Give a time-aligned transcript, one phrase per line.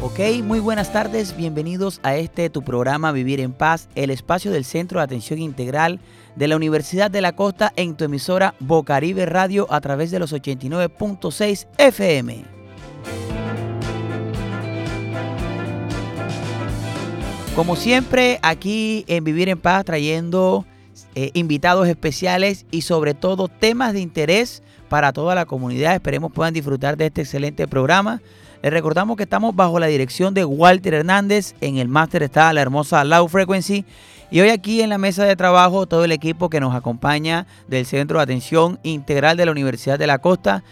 [0.00, 4.64] Ok, muy buenas tardes, bienvenidos a este tu programa Vivir en Paz, el espacio del
[4.64, 6.00] Centro de Atención Integral
[6.36, 10.32] de la Universidad de la Costa en tu emisora Bocaribe Radio a través de los
[10.32, 12.44] 89.6 FM.
[17.56, 20.66] Como siempre, aquí en Vivir en Paz trayendo
[21.14, 25.94] eh, invitados especiales y sobre todo temas de interés para toda la comunidad.
[25.94, 28.20] Esperemos puedan disfrutar de este excelente programa.
[28.64, 31.54] Les recordamos que estamos bajo la dirección de Walter Hernández.
[31.60, 33.84] En el máster está la hermosa Low Frequency.
[34.30, 37.84] Y hoy aquí en la mesa de trabajo todo el equipo que nos acompaña del
[37.84, 40.64] Centro de Atención Integral de la Universidad de la Costa.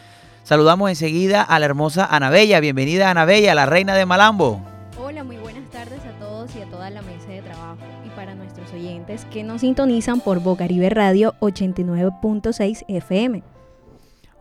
[0.43, 2.61] Saludamos enseguida a la hermosa Anabella.
[2.61, 4.63] Bienvenida Anabella, la reina de Malambo.
[4.99, 7.77] Hola, muy buenas tardes a todos y a toda la mesa de trabajo.
[8.07, 13.52] Y para nuestros oyentes que nos sintonizan por Bocaribe Radio 89.6 FM.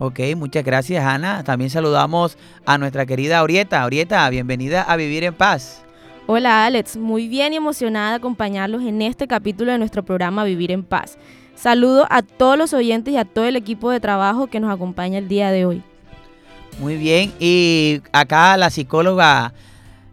[0.03, 1.43] Ok, muchas gracias Ana.
[1.43, 3.85] También saludamos a nuestra querida Orieta.
[3.85, 5.83] Orieta, bienvenida a Vivir en Paz.
[6.25, 10.71] Hola Alex, muy bien y emocionada de acompañarlos en este capítulo de nuestro programa Vivir
[10.71, 11.19] en Paz.
[11.53, 15.19] Saludo a todos los oyentes y a todo el equipo de trabajo que nos acompaña
[15.19, 15.83] el día de hoy.
[16.80, 19.53] Muy bien, y acá la psicóloga,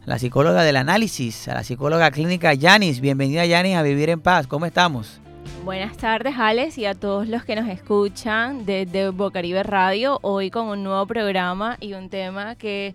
[0.04, 3.00] la psicóloga del análisis, a la psicóloga clínica Yanis.
[3.00, 4.46] Bienvenida Yanis a Vivir en Paz.
[4.46, 5.18] ¿Cómo estamos?
[5.64, 10.68] Buenas tardes, Alex, y a todos los que nos escuchan desde Bocaribe Radio, hoy con
[10.68, 12.94] un nuevo programa y un tema que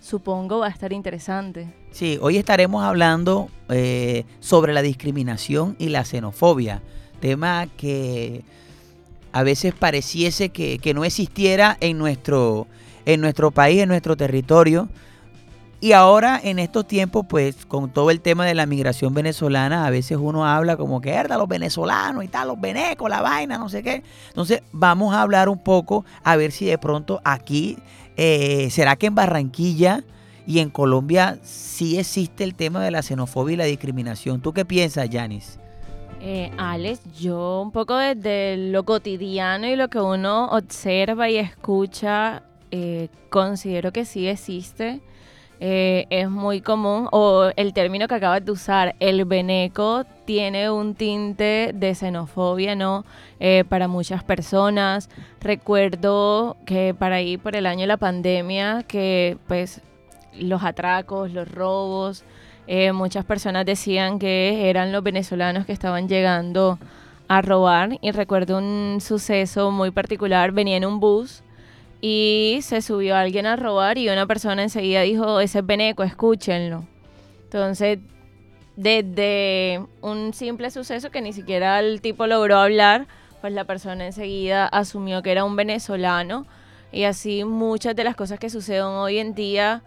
[0.00, 1.68] supongo va a estar interesante.
[1.90, 6.82] Sí, hoy estaremos hablando eh, sobre la discriminación y la xenofobia,
[7.20, 8.42] tema que
[9.32, 12.66] a veces pareciese que, que no existiera en nuestro,
[13.06, 14.88] en nuestro país, en nuestro territorio,
[15.82, 19.90] y ahora en estos tiempos, pues con todo el tema de la migración venezolana, a
[19.90, 23.68] veces uno habla como que herda los venezolanos y tal, los venecos, la vaina, no
[23.68, 24.04] sé qué.
[24.28, 27.78] Entonces vamos a hablar un poco a ver si de pronto aquí,
[28.16, 30.04] eh, ¿será que en Barranquilla
[30.46, 34.40] y en Colombia sí existe el tema de la xenofobia y la discriminación?
[34.40, 35.58] ¿Tú qué piensas, Yanis?
[36.20, 42.44] Eh, Alex, yo un poco desde lo cotidiano y lo que uno observa y escucha,
[42.70, 45.00] eh, considero que sí existe
[45.64, 50.96] eh, es muy común, o el término que acabas de usar, el veneco, tiene un
[50.96, 53.04] tinte de xenofobia, ¿no?
[53.38, 55.08] Eh, para muchas personas.
[55.40, 59.82] Recuerdo que para ahí, por el año de la pandemia, que pues
[60.34, 62.24] los atracos, los robos,
[62.66, 66.80] eh, muchas personas decían que eran los venezolanos que estaban llegando
[67.28, 67.98] a robar.
[68.00, 71.44] Y recuerdo un suceso muy particular, venía en un bus
[72.04, 76.84] y se subió alguien a robar y una persona enseguida dijo, ese es Beneco, escúchenlo.
[77.44, 78.00] Entonces,
[78.74, 83.06] desde un simple suceso que ni siquiera el tipo logró hablar,
[83.40, 86.44] pues la persona enseguida asumió que era un venezolano
[86.90, 89.82] y así muchas de las cosas que suceden hoy en día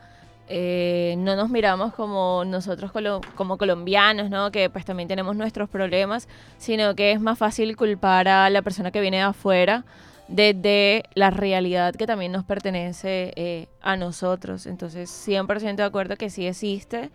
[0.48, 2.94] eh, no nos miramos como nosotros
[3.36, 4.52] como colombianos, ¿no?
[4.52, 8.92] que pues también tenemos nuestros problemas, sino que es más fácil culpar a la persona
[8.92, 9.84] que viene de afuera
[10.28, 14.66] desde la realidad que también nos pertenece eh, a nosotros.
[14.66, 17.12] Entonces, 100% de acuerdo que sí existe.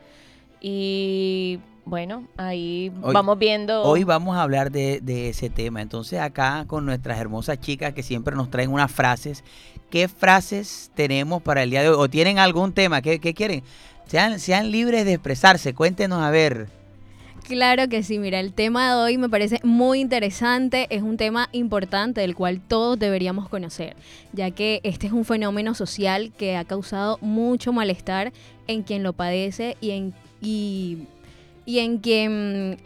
[0.60, 3.82] Y bueno, ahí vamos viendo.
[3.82, 5.82] Hoy vamos a hablar de, ese tema.
[5.82, 9.42] Entonces, acá con nuestras hermosas chicas que siempre nos traen unas frases.
[9.91, 11.97] ¿Qué frases tenemos para el día de hoy?
[11.98, 13.03] ¿O tienen algún tema?
[13.03, 13.65] ¿Qué, quieren?
[14.06, 15.75] Sean, sean libres de expresarse.
[15.75, 16.79] Cuéntenos a ver.
[17.50, 21.49] Claro que sí, mira, el tema de hoy me parece muy interesante, es un tema
[21.50, 23.97] importante del cual todos deberíamos conocer,
[24.33, 28.33] ya que este es un fenómeno social que ha causado mucho malestar
[28.69, 31.09] en quien lo padece y en, y,
[31.66, 32.78] en quien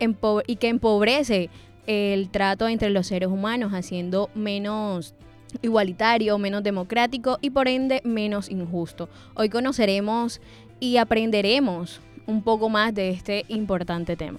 [0.46, 1.50] y que empobrece
[1.86, 5.14] el trato entre los seres humanos, haciendo menos
[5.60, 9.10] igualitario, menos democrático y por ende menos injusto.
[9.34, 10.40] Hoy conoceremos
[10.80, 14.38] y aprenderemos un poco más de este importante tema.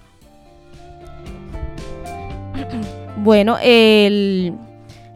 [3.26, 4.54] Bueno, el,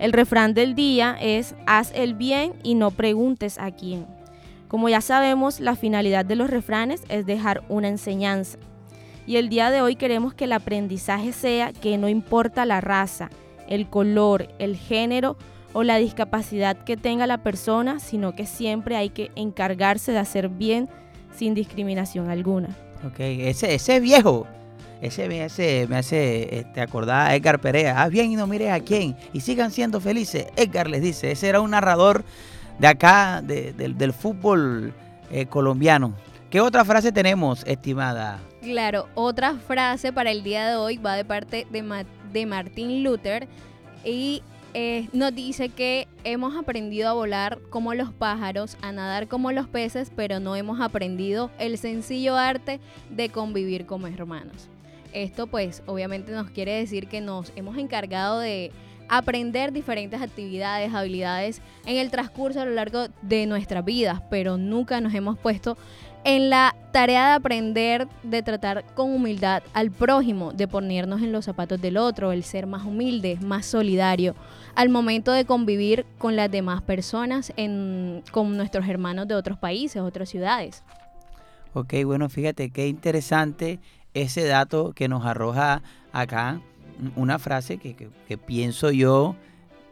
[0.01, 4.05] refrán del día es haz el bien y no preguntes a quién.
[4.67, 8.59] Como ya sabemos, la finalidad de los refranes es dejar una enseñanza.
[9.29, 13.31] Y el día de hoy queremos que el aprendizaje sea que no importa la raza,
[13.69, 15.37] el color, el género
[15.73, 20.49] o la discapacidad que tenga la persona, sino que siempre hay que encargarse de hacer
[20.49, 20.89] bien
[21.33, 22.77] sin discriminación alguna.
[23.07, 24.49] Ok, ese, ese viejo,
[25.01, 28.03] ese me hace, me hace este, acordar a Edgar Perea.
[28.03, 29.17] Haz bien y no mires a quién.
[29.33, 30.47] Y sigan siendo felices.
[30.57, 31.31] Edgar les dice.
[31.31, 32.25] Ese era un narrador
[32.79, 34.93] de acá, del fútbol
[35.31, 36.15] eh, colombiano.
[36.51, 38.41] ¿Qué otra frase tenemos, estimada?
[38.63, 43.49] Claro, otra frase para el día de hoy va de parte de, de Martín Luther
[44.05, 44.43] y
[44.73, 49.67] eh, nos dice que hemos aprendido a volar como los pájaros, a nadar como los
[49.67, 52.81] peces, pero no hemos aprendido el sencillo arte
[53.11, 54.69] de convivir como hermanos.
[55.13, 58.73] Esto pues obviamente nos quiere decir que nos hemos encargado de
[59.09, 65.01] aprender diferentes actividades, habilidades en el transcurso a lo largo de nuestras vidas, pero nunca
[65.01, 65.77] nos hemos puesto
[66.23, 71.47] en la tarea de aprender, de tratar con humildad al prójimo, de ponernos en los
[71.47, 74.37] zapatos del otro, el ser más humilde, más solidario,
[74.77, 77.53] al momento de convivir con las demás personas,
[78.31, 80.85] con nuestros hermanos de otros países, otras ciudades.
[81.73, 83.81] Ok, bueno, fíjate qué interesante
[84.15, 86.61] ese dato que nos arroja acá,
[87.17, 89.37] una frase que, pienso yo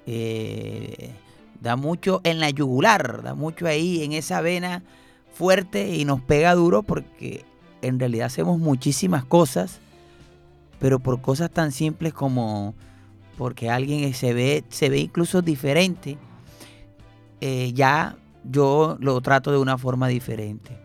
[0.06, 1.12] eh,
[1.60, 4.82] da mucho en la yugular, da mucho ahí en esa vena
[5.32, 7.44] fuerte y nos pega duro porque
[7.82, 9.80] en realidad hacemos muchísimas cosas,
[10.78, 12.74] pero por cosas tan simples como
[13.36, 16.18] porque alguien se ve, se ve incluso diferente,
[17.40, 20.76] eh, ya yo lo trato de una forma diferente.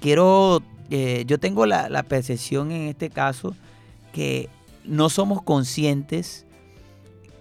[0.00, 3.54] Quiero, eh, yo tengo la, percepción en este caso
[4.12, 4.48] que
[4.84, 6.46] no somos conscientes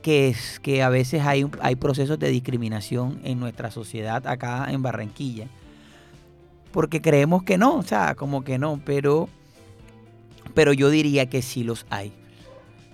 [0.02, 4.82] que, es, que a veces hay, hay procesos de discriminación en nuestra sociedad acá en
[4.82, 5.48] Barranquilla
[6.72, 9.30] porque creemos que no, o sea, como que no, pero,
[10.54, 12.14] pero yo diría que sí los hay.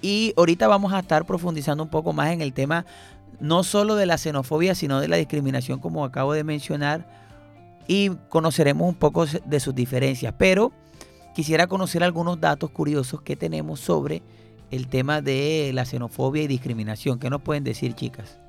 [0.01, 2.85] Y ahorita vamos a estar profundizando un poco más en el tema
[3.39, 7.22] no solo de la xenofobia, sino de la discriminación, como acabo de mencionar,
[7.87, 10.33] y conoceremos un poco de sus diferencias.
[10.37, 10.71] Pero
[11.33, 14.21] quisiera conocer algunos datos curiosos que tenemos sobre
[14.71, 17.19] el tema de la xenofobia y discriminación.
[17.19, 18.39] ¿Qué nos pueden decir, chicas?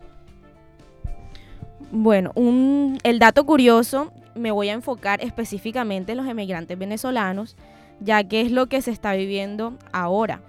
[1.91, 7.57] Bueno, un, el dato curioso me voy a enfocar específicamente en los emigrantes venezolanos,
[8.01, 10.41] ya que es lo que se está viviendo ahora.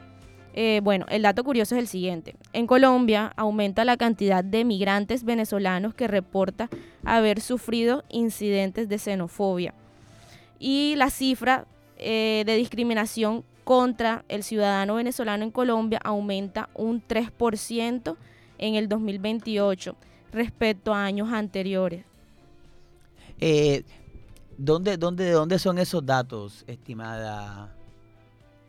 [0.57, 2.33] Eh, bueno, el dato curioso es el siguiente.
[2.53, 6.69] En Colombia aumenta la cantidad de migrantes venezolanos que reporta
[7.03, 9.73] haber sufrido incidentes de xenofobia.
[10.57, 11.65] Y la cifra
[11.97, 18.15] eh, de discriminación contra el ciudadano venezolano en Colombia aumenta un 3%
[18.57, 19.97] en el 2028
[20.31, 22.05] respecto a años anteriores.
[23.41, 23.83] Eh,
[24.57, 27.75] ¿dónde, dónde, ¿De dónde son esos datos, estimada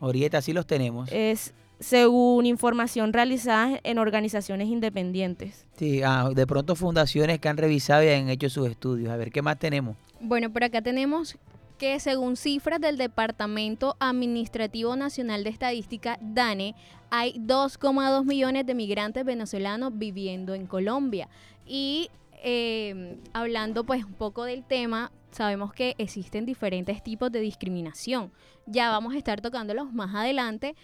[0.01, 0.43] Orieta?
[0.43, 1.09] Sí los tenemos.
[1.13, 5.67] Es según información realizada en organizaciones independientes.
[5.77, 9.11] Sí, ah, de pronto fundaciones que han revisado y han hecho sus estudios.
[9.11, 9.97] A ver, ¿qué más tenemos?
[10.21, 11.37] Bueno, por acá tenemos
[11.79, 16.75] que según cifras del Departamento Administrativo Nacional de Estadística, DANE,
[17.11, 21.29] hay 2,2 millones de migrantes venezolanos viviendo en Colombia.
[21.67, 22.09] Y
[22.43, 28.33] eh, hablando pues un poco del tema, sabemos que existen diferentes tipos de discriminación.
[28.67, 30.75] Ya vamos a estar tocándolos más adelante,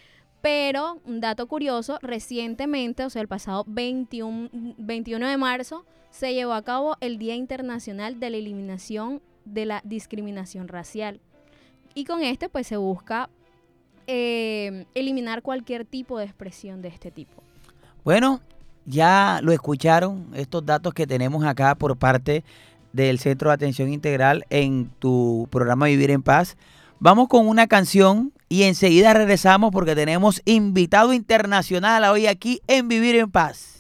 [0.43, 6.53] pero un dato curioso, recientemente, o sea, el pasado 21, 21 de marzo, se llevó
[6.53, 11.21] a cabo el Día Internacional de la Eliminación de la Discriminación Racial.
[11.95, 13.31] Y con este pues se busca
[14.07, 17.43] eh, eliminar cualquier tipo de expresión de este tipo.
[18.05, 18.41] Bueno,
[18.85, 22.43] ya lo escucharon, estos datos que tenemos acá por parte
[22.93, 26.57] del Centro de Atención Integral en tu programa Vivir en Paz.
[26.99, 33.17] Vamos con una canción y enseguida regresamos porque tenemos invitado internacional hoy aquí en Vivir
[33.17, 33.79] en Paz.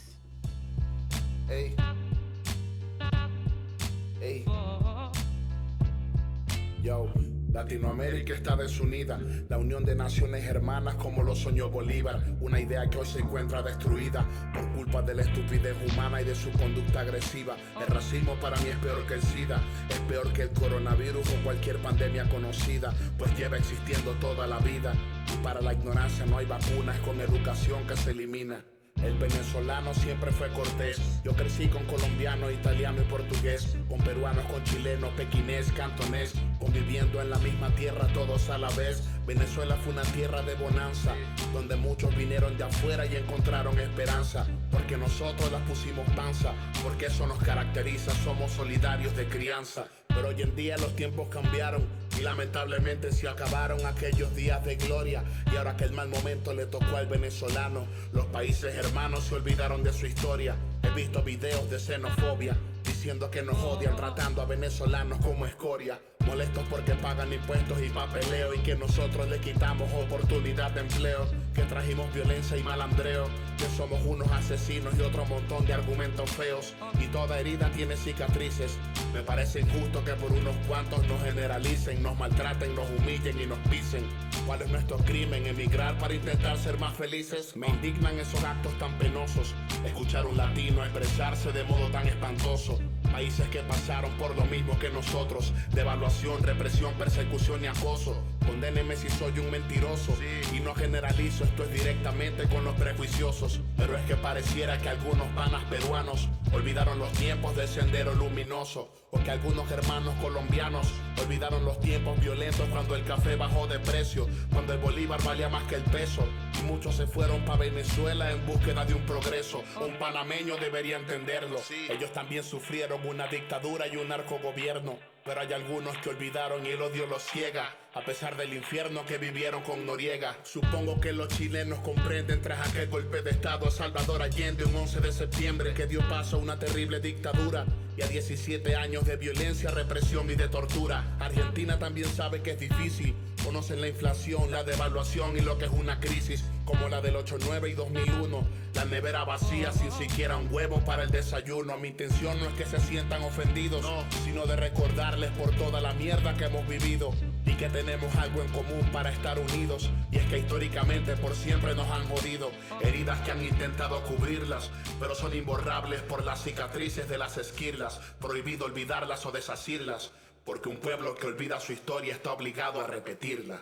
[7.62, 12.98] Latinoamérica está desunida, la unión de naciones hermanas como lo soñó Bolívar, una idea que
[12.98, 17.56] hoy se encuentra destruida por culpa de la estupidez humana y de su conducta agresiva.
[17.80, 21.44] El racismo para mí es peor que el SIDA, es peor que el coronavirus o
[21.44, 24.92] cualquier pandemia conocida, pues lleva existiendo toda la vida.
[25.32, 28.64] Y para la ignorancia no hay vacunas, con educación que se elimina.
[29.02, 31.00] El venezolano siempre fue cortés.
[31.24, 37.30] Yo crecí con colombiano, italiano y portugués, con peruanos, con chilenos, pequinés, cantonés, conviviendo en
[37.30, 39.02] la misma tierra todos a la vez.
[39.26, 41.14] Venezuela fue una tierra de bonanza,
[41.52, 46.52] donde muchos vinieron de afuera y encontraron esperanza, porque nosotros las pusimos panza,
[46.84, 49.86] porque eso nos caracteriza, somos solidarios de crianza.
[50.08, 51.82] Pero hoy en día los tiempos cambiaron
[52.18, 55.24] y lamentablemente se acabaron aquellos días de gloria.
[55.52, 59.82] Y ahora que el mal momento le tocó al venezolano, los países hermanos se olvidaron
[59.82, 60.56] de su historia.
[60.82, 65.98] He visto videos de xenofobia diciendo que nos odian, tratando a venezolanos como escoria.
[66.26, 71.62] Molestos porque pagan impuestos y papeleo y que nosotros le quitamos oportunidad de empleo, que
[71.62, 77.06] trajimos violencia y malandreo, que somos unos asesinos y otro montón de argumentos feos y
[77.08, 78.78] toda herida tiene cicatrices.
[79.12, 83.58] Me parece injusto que por unos cuantos nos generalicen, nos maltraten, nos humillen y nos
[83.70, 84.06] pisen.
[84.46, 85.46] ¿Cuál es nuestro crimen?
[85.46, 87.56] Emigrar para intentar ser más felices.
[87.56, 89.54] Me indignan esos actos tan penosos.
[89.84, 92.78] Escuchar un latino expresarse de modo tan espantoso.
[93.12, 95.52] Países que pasaron por lo mismo que nosotros.
[95.74, 98.16] Devaluación, represión, persecución y acoso.
[98.46, 100.16] Condéneme si soy un mentiroso.
[100.54, 103.60] Y no generalizo, esto es directamente con los prejuiciosos.
[103.76, 108.88] Pero es que pareciera que algunos panas peruanos olvidaron los tiempos del sendero luminoso.
[109.14, 110.88] O que algunos hermanos colombianos
[111.22, 114.26] olvidaron los tiempos violentos cuando el café bajó de precio.
[114.50, 116.26] Cuando el bolívar valía más que el peso.
[116.58, 119.62] Y muchos se fueron para Venezuela en búsqueda de un progreso.
[119.84, 121.60] Un panameño debería entenderlo.
[121.90, 124.98] Ellos también sufrieron una dictadura y un narcogobierno.
[125.24, 129.18] Pero hay algunos que olvidaron y el odio los ciega, a pesar del infierno que
[129.18, 130.36] vivieron con Noriega.
[130.42, 135.00] Supongo que los chilenos comprenden tras aquel golpe de Estado a Salvador Allende un 11
[135.00, 137.66] de septiembre que dio paso a una terrible dictadura
[137.96, 141.16] y a 17 años de violencia, represión y de tortura.
[141.20, 145.70] Argentina también sabe que es difícil, conocen la inflación, la devaluación y lo que es
[145.70, 148.44] una crisis, como la del 89 y 2001.
[148.74, 151.76] La nevera vacía sin siquiera un huevo para el desayuno.
[151.78, 153.84] Mi intención no es que se sientan ofendidos,
[154.24, 157.12] sino de recordarles por toda la mierda que hemos vivido
[157.44, 159.90] y que tenemos algo en común para estar unidos.
[160.10, 162.50] Y es que históricamente por siempre nos han jodido.
[162.80, 168.00] Heridas que han intentado cubrirlas, pero son imborrables por las cicatrices de las esquirlas.
[168.20, 170.12] Prohibido olvidarlas o desasirlas,
[170.44, 173.60] porque un pueblo que olvida su historia está obligado a repetirla.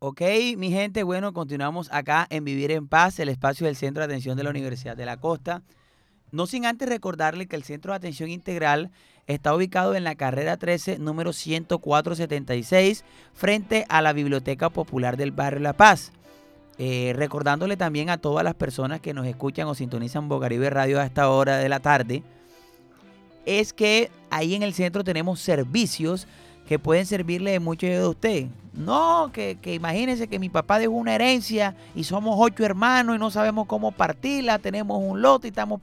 [0.00, 0.22] Ok,
[0.56, 4.36] mi gente, bueno, continuamos acá en Vivir en Paz, el espacio del Centro de Atención
[4.36, 5.62] de la Universidad de la Costa.
[6.30, 8.92] No sin antes recordarle que el Centro de Atención Integral
[9.26, 15.60] está ubicado en la carrera 13, número 10476, frente a la Biblioteca Popular del Barrio
[15.60, 16.12] La Paz.
[16.78, 21.04] Eh, recordándole también a todas las personas que nos escuchan o sintonizan Bocaribe Radio a
[21.04, 22.22] esta hora de la tarde,
[23.48, 26.26] es que ahí en el centro tenemos servicios
[26.68, 28.46] que pueden servirle de mucho de usted.
[28.74, 33.18] No, que, que imagínense que mi papá dejó una herencia y somos ocho hermanos y
[33.18, 35.80] no sabemos cómo partirla, tenemos un lote y estamos...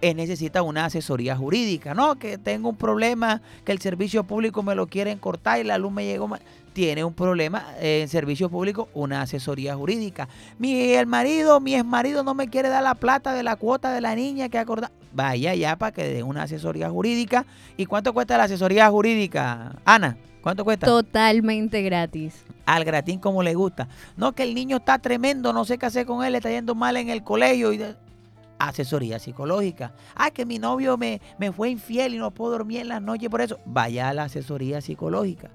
[0.00, 2.18] Es necesita una asesoría jurídica, ¿no?
[2.18, 5.92] Que tengo un problema, que el servicio público me lo quieren cortar y la luz
[5.92, 6.40] me llegó mal.
[6.72, 10.28] Tiene un problema en servicio público, una asesoría jurídica.
[10.58, 13.92] Mi el marido, mi ex marido no me quiere dar la plata de la cuota
[13.92, 14.92] de la niña que acordar.
[15.12, 17.44] Vaya ya para que dé una asesoría jurídica.
[17.76, 19.72] ¿Y cuánto cuesta la asesoría jurídica?
[19.84, 20.86] Ana, ¿cuánto cuesta?
[20.86, 22.44] Totalmente gratis.
[22.66, 23.88] Al gratín como le gusta.
[24.16, 26.76] No, que el niño está tremendo, no sé qué hacer con él, le está yendo
[26.76, 27.72] mal en el colegio.
[27.72, 27.96] Y de-
[28.60, 29.92] Asesoría psicológica.
[30.14, 33.28] Ah, que mi novio me, me fue infiel y no puedo dormir en las noches
[33.28, 33.58] por eso.
[33.64, 35.50] Vaya a la asesoría psicológica.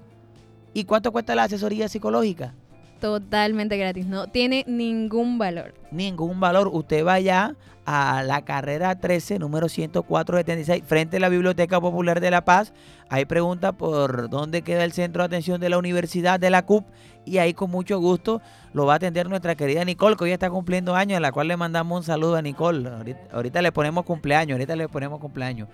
[0.76, 2.52] ¿Y cuánto cuesta la asesoría psicológica?
[3.00, 4.04] Totalmente gratis.
[4.04, 5.72] No tiene ningún valor.
[5.90, 6.68] Ningún valor.
[6.68, 7.54] Usted vaya
[7.86, 12.74] a la carrera 13, número 10476, frente a la Biblioteca Popular de La Paz.
[13.08, 16.84] Ahí pregunta por dónde queda el centro de atención de la Universidad de la CUP.
[17.24, 18.42] Y ahí con mucho gusto
[18.74, 21.48] lo va a atender nuestra querida Nicole, que hoy está cumpliendo años, a la cual
[21.48, 22.86] le mandamos un saludo a Nicole.
[22.86, 25.70] Ahorita, ahorita le ponemos cumpleaños, ahorita le ponemos cumpleaños.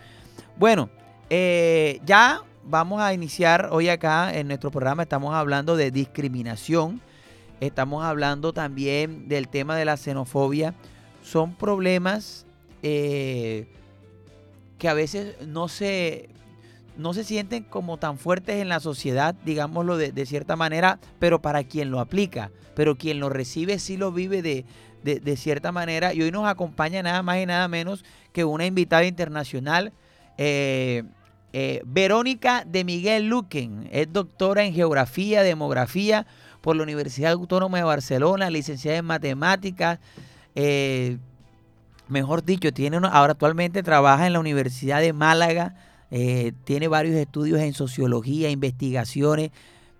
[0.56, 0.90] Bueno,
[1.28, 5.02] eh, ya vamos a iniciar hoy acá en nuestro programa.
[5.02, 7.00] Estamos hablando de discriminación.
[7.60, 10.74] Estamos hablando también del tema de la xenofobia.
[11.22, 12.44] Son problemas
[12.82, 13.66] eh,
[14.78, 16.28] que a veces no se,
[16.96, 21.62] no se sienten como tan fuertes en la sociedad, digámoslo de, cierta manera, pero para
[21.64, 22.50] quien lo aplica.
[22.74, 24.64] Pero quien lo recibe sí lo vive de,
[25.04, 26.14] de- de cierta manera.
[26.14, 29.92] Y hoy nos acompaña nada más y nada menos que una invitada internacional.
[30.38, 31.04] eh,
[31.52, 36.26] eh, Verónica de Miguel Luquen es doctora en geografía, demografía
[36.60, 39.98] por la Universidad Autónoma de Barcelona, licenciada en matemáticas.
[40.54, 41.16] eh,
[42.08, 45.74] mejor dicho, tiene una- ahora actualmente trabaja en la Universidad de Málaga,
[46.10, 49.50] eh, tiene varios estudios en sociología, investigaciones.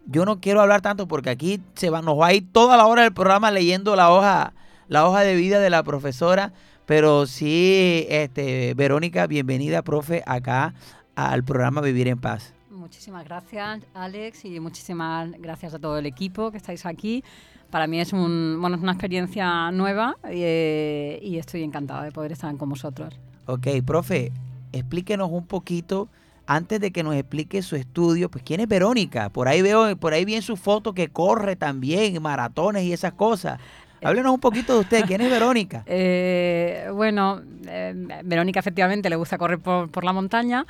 [0.07, 2.85] Yo no quiero hablar tanto porque aquí se va, nos va a ir toda la
[2.87, 4.53] hora del programa leyendo la hoja,
[4.89, 6.53] la hoja de vida de la profesora.
[6.85, 10.75] Pero sí, este, Verónica, bienvenida, profe, acá
[11.15, 12.55] al programa Vivir en Paz.
[12.71, 17.23] Muchísimas gracias, Alex, y muchísimas gracias a todo el equipo que estáis aquí.
[17.71, 22.33] Para mí es, un, bueno, es una experiencia nueva eh, y estoy encantada de poder
[22.33, 23.19] estar con vosotros.
[23.47, 24.33] Ok, profe,
[24.73, 26.09] explíquenos un poquito,
[26.47, 29.31] antes de que nos explique su estudio, pues quién es Verónica.
[29.31, 33.13] Por ahí veo, por ahí vi en su foto que corre también, maratones y esas
[33.13, 33.61] cosas.
[34.03, 35.85] Háblenos un poquito de usted, ¿quién es Verónica?
[35.95, 40.67] Eh, bueno, eh, Verónica efectivamente le gusta correr por, por la montaña.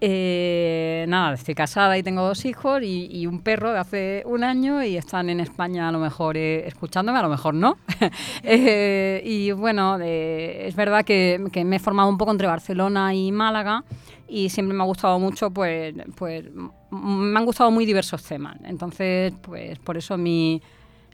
[0.00, 4.82] Eh, nada, estoy casada y tengo dos hijos y, un perro de hace un año
[4.84, 7.76] y están en España a lo mejor eh, escuchándome, a lo mejor no.
[8.44, 13.12] Eh, y bueno, eh, es verdad que, que me he formado un poco entre Barcelona
[13.12, 13.84] y Málaga
[14.28, 16.44] y siempre me ha gustado mucho, pues, pues
[16.90, 18.56] me han gustado muy diversos temas.
[18.64, 20.62] Entonces, pues por eso mi,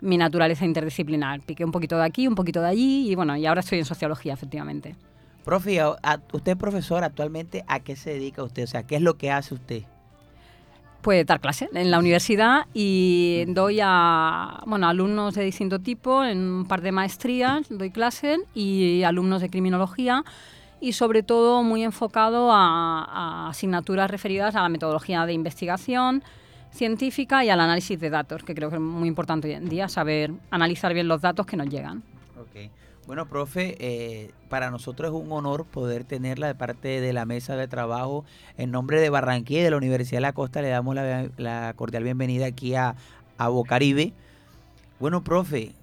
[0.01, 1.41] mi naturaleza interdisciplinar.
[1.41, 3.85] Piqué un poquito de aquí, un poquito de allí y bueno, y ahora estoy en
[3.85, 4.95] sociología, efectivamente.
[5.45, 5.79] Profe,
[6.33, 8.65] usted profesor actualmente, ¿a qué se dedica usted?
[8.65, 9.83] O sea, ¿qué es lo que hace usted?
[11.03, 16.39] Pues dar clase en la universidad y doy a bueno, alumnos de distinto tipo en
[16.39, 20.25] un par de maestrías, doy clases y alumnos de criminología
[20.81, 26.25] y sobre todo muy enfocado a, a asignaturas referidas a la metodología de investigación
[26.73, 29.91] científica y al análisis de datos, que creo que es muy importante hoy en día
[29.91, 32.03] saber analizar bien los datos que nos llegan.
[32.41, 32.71] Ok.
[33.07, 37.55] Bueno, profe, eh, para nosotros es un honor poder tenerla de parte de la mesa
[37.55, 38.25] de trabajo.
[38.57, 42.03] En nombre de Barranquilla y de la Universidad de la Costa le damos la, cordial
[42.03, 42.97] bienvenida aquí a,
[43.37, 44.15] a Bocaribe.
[45.01, 45.75] Bueno, profe,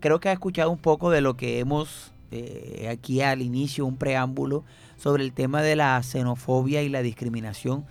[0.00, 3.98] creo que ha escuchado un poco de lo que hemos eh, aquí al inicio, un
[3.98, 4.64] preámbulo
[4.96, 7.84] sobre el tema de la xenofobia y la discriminación.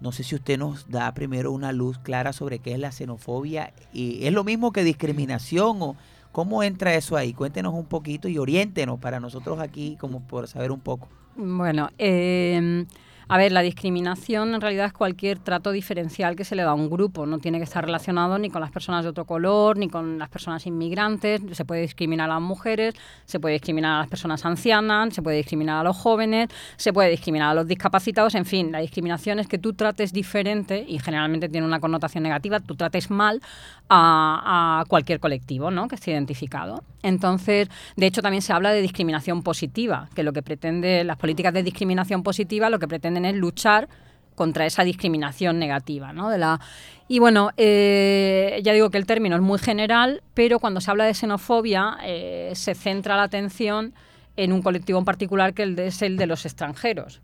[0.00, 3.72] No sé si usted nos da primero una luz clara sobre qué es la xenofobia.
[3.92, 5.96] y ¿Es lo mismo que discriminación o
[6.32, 7.32] cómo entra eso ahí?
[7.32, 11.08] Cuéntenos un poquito y oriéntenos para nosotros aquí como por saber un poco.
[11.36, 12.84] Bueno, eh,
[13.28, 16.74] a ver, la discriminación en realidad es cualquier trato diferencial que se le da a
[16.74, 17.26] un grupo.
[17.26, 20.28] No tiene que estar relacionado ni con las personas de otro color, ni con las
[20.28, 21.40] personas inmigrantes.
[21.52, 25.38] Se puede discriminar a las mujeres, se puede discriminar a las personas ancianas, se puede
[25.38, 28.34] discriminar a los jóvenes, se puede discriminar a los discapacitados.
[28.34, 32.60] En fin, la discriminación es que tú trates diferente y generalmente tiene una connotación negativa,
[32.60, 33.40] tú trates mal
[33.88, 35.88] a, a cualquier colectivo ¿no?
[35.88, 36.82] que esté identificado.
[37.02, 41.52] Entonces, de hecho, también se habla de discriminación positiva, que lo que pretende, las políticas
[41.52, 43.88] de discriminación positiva lo que pretenden es luchar
[44.34, 46.12] contra esa discriminación negativa.
[46.12, 46.30] ¿no?
[46.30, 46.60] De la,
[47.08, 51.04] y bueno, eh, ya digo que el término es muy general, pero cuando se habla
[51.04, 53.92] de xenofobia eh, se centra la atención
[54.36, 57.20] en un colectivo en particular que es el de los extranjeros.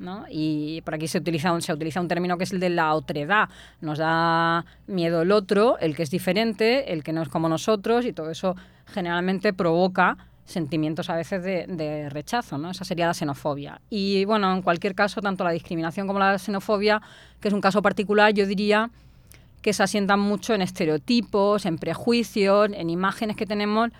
[0.00, 0.24] ¿no?
[0.28, 2.92] Y por aquí se utiliza, un, se utiliza un término que es el de la
[2.94, 3.48] otredad.
[3.80, 8.04] Nos da miedo el otro, el que es diferente, el que no es como nosotros,
[8.04, 12.70] y todo eso generalmente provoca sentimientos a veces de, de rechazo, ¿no?
[12.70, 13.80] Esa sería la xenofobia.
[13.90, 17.00] Y bueno, en cualquier caso, tanto la discriminación como la xenofobia,
[17.40, 18.90] que es un caso particular, yo diría
[19.62, 23.90] que se asientan mucho en estereotipos, en prejuicios, en imágenes que tenemos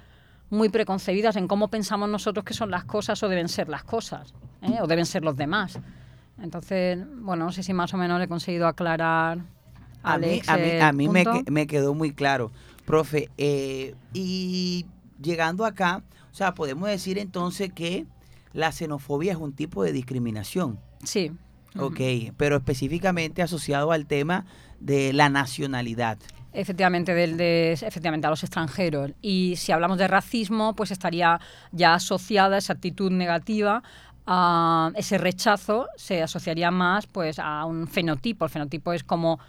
[0.50, 4.34] muy preconcebidas en cómo pensamos nosotros que son las cosas o deben ser las cosas,
[4.60, 4.78] ¿eh?
[4.82, 5.78] o deben ser los demás.
[6.42, 9.38] Entonces, bueno, no sé si más o menos he conseguido aclarar.
[10.02, 10.92] A mí, a mí, a
[11.50, 12.50] me quedó muy claro,
[12.84, 13.30] profe.
[13.38, 14.84] eh, y
[15.22, 16.02] llegando acá,
[16.32, 18.06] o sea, podemos decir entonces que
[18.52, 20.78] la xenofobia es un tipo de discriminación.
[21.04, 21.32] Sí.
[21.78, 22.00] Ok,
[22.36, 24.44] pero específicamente asociado al tema
[24.80, 26.18] de la nacionalidad.
[26.52, 29.12] Efectivamente, del, de, efectivamente, a los extranjeros.
[29.22, 31.40] Y si hablamos de racismo, pues estaría
[31.70, 33.82] ya asociada esa actitud negativa
[34.26, 38.44] a ese rechazo, se asociaría más pues a un fenotipo.
[38.44, 39.40] El fenotipo es como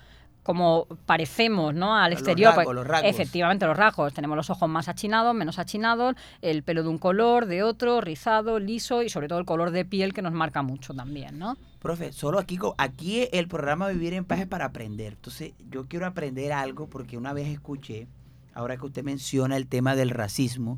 [0.43, 1.95] como parecemos ¿no?
[1.95, 2.49] al Los exterior.
[2.49, 3.10] rasgos, pues, los rasgos.
[3.10, 4.13] Efectivamente, los rasgos.
[4.13, 8.60] Tenemos los ojos más achinados, menos achinados, el pelo de un color, de otro, rizado,
[8.60, 11.58] liso y sobre todo el color de piel que nos marca mucho también, ¿no?
[11.79, 15.13] Profe, solo aquí, aquí el programa Vivir en Paz es para aprender.
[15.13, 18.08] Entonces, yo quiero aprender algo porque una vez escuché,
[18.53, 20.77] ahora que usted menciona el tema del racismo,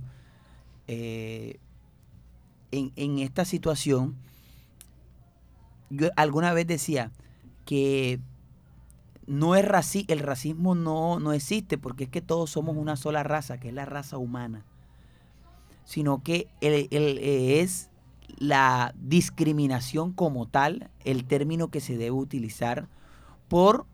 [0.88, 1.58] eh,
[2.72, 4.16] en, en esta situación,
[5.90, 7.12] yo alguna vez decía
[7.66, 8.20] que
[9.28, 13.24] no es raci el racismo no, no existe porque es que todos somos una sola
[13.24, 14.66] raza, que es la raza humana,
[15.84, 17.90] sino que el- el- eh, es
[18.38, 22.88] la discriminación como tal, el término que se debe utilizar
[23.48, 23.86] por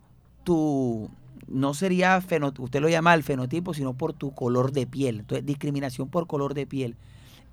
[0.44, 1.10] tu,
[1.48, 2.18] no sería,
[2.58, 5.20] usted lo llama el fenotipo, sino por tu color de piel.
[5.20, 6.96] Entonces, discriminación por color de piel.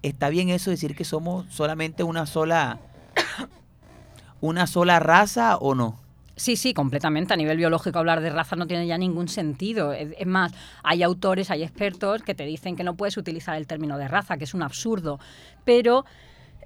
[0.03, 2.79] ¿Está bien eso decir que somos solamente una sola,
[4.41, 5.99] una sola raza o no?
[6.39, 7.35] Sí, sí, completamente.
[7.35, 9.93] A nivel biológico hablar de raza no tiene ya ningún sentido.
[9.93, 10.53] Es, más,
[10.85, 14.37] hay autores, hay expertos que te dicen que no puedes utilizar el término de raza,
[14.37, 15.19] que es un absurdo.
[15.65, 16.05] Pero,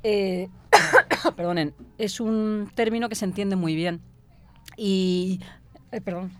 [0.02, 0.48] eh,
[1.37, 4.02] perdonen, es un término que se entiende muy bien.
[4.76, 5.40] Y,
[5.90, 6.32] eh, perdón,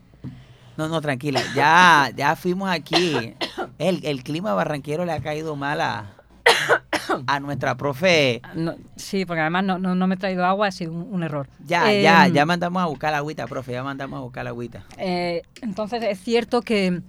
[0.77, 1.40] No, no, tranquila.
[1.55, 3.35] Ya, ya fuimos aquí.
[3.79, 6.22] El, el clima barranquero le ha caído mal a,
[7.26, 8.40] a nuestra profe.
[8.55, 11.22] no- sí, porque además no, no, no me he traído agua, ha sido un, un
[11.22, 11.48] error.
[11.66, 13.72] Ya, ya, Em, ya mandamos a buscar la agüita, profe.
[13.72, 14.83] Ya mandamos a buscar la agüita.
[14.98, 17.00] Eh, entonces es cierto que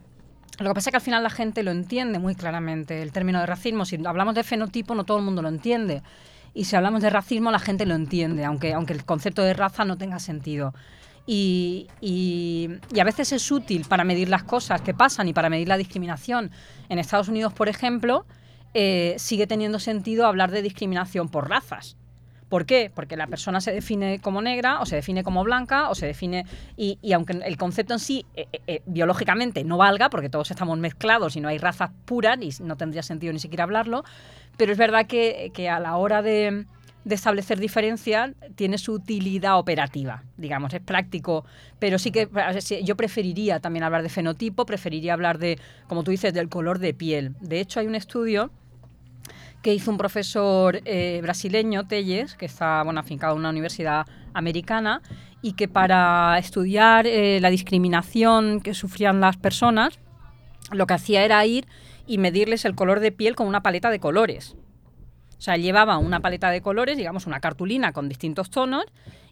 [0.60, 3.40] lo que pasa es que al final la gente lo entiende muy claramente, el término
[3.40, 3.86] de racismo.
[3.86, 6.04] Si hablamos de fenotipo, no todo el mundo lo entiende.
[6.54, 9.86] Y si hablamos de racismo, la gente lo entiende, aunque, aunque el concepto de raza
[9.86, 10.74] no tenga sentido.
[11.26, 15.50] Y, y, y, a veces es útil para medir las cosas que pasan y para
[15.50, 16.52] medir la discriminación.
[16.90, 18.26] En Estados Unidos, por ejemplo,
[18.74, 21.98] eh, sigue teniendo sentido hablar de discriminación por razas.
[22.50, 22.92] ¿Por qué?
[22.94, 26.46] Porque la persona se define como negra o se define como blanca o se define...
[26.78, 31.36] Y, aunque el concepto en sí eh, eh, biológicamente no valga, porque todos estamos mezclados
[31.36, 34.04] y no hay razas puras y no tendría sentido ni siquiera hablarlo,
[34.56, 36.68] pero es verdad que, que a la hora de,
[37.06, 41.46] de establecer diferencias tiene su utilidad operativa, digamos, es práctico,
[41.80, 42.30] pero sí que
[42.84, 46.94] yo preferiría también hablar de fenotipo, preferiría hablar de, como tú dices, del color de
[46.94, 47.36] piel.
[47.42, 48.52] De hecho, hay un estudio
[49.64, 55.02] que hizo un profesor eh, brasileño, Telles, que está bueno, afincado en una universidad americana,
[55.42, 60.00] y que para estudiar eh, la discriminación que sufrían las personas,
[60.72, 61.66] lo que hacía era ir
[62.06, 64.56] y medirles el color de piel con una paleta de colores.
[65.38, 68.86] O sea, llevaba una paleta de colores, digamos una cartulina con distintos tonos,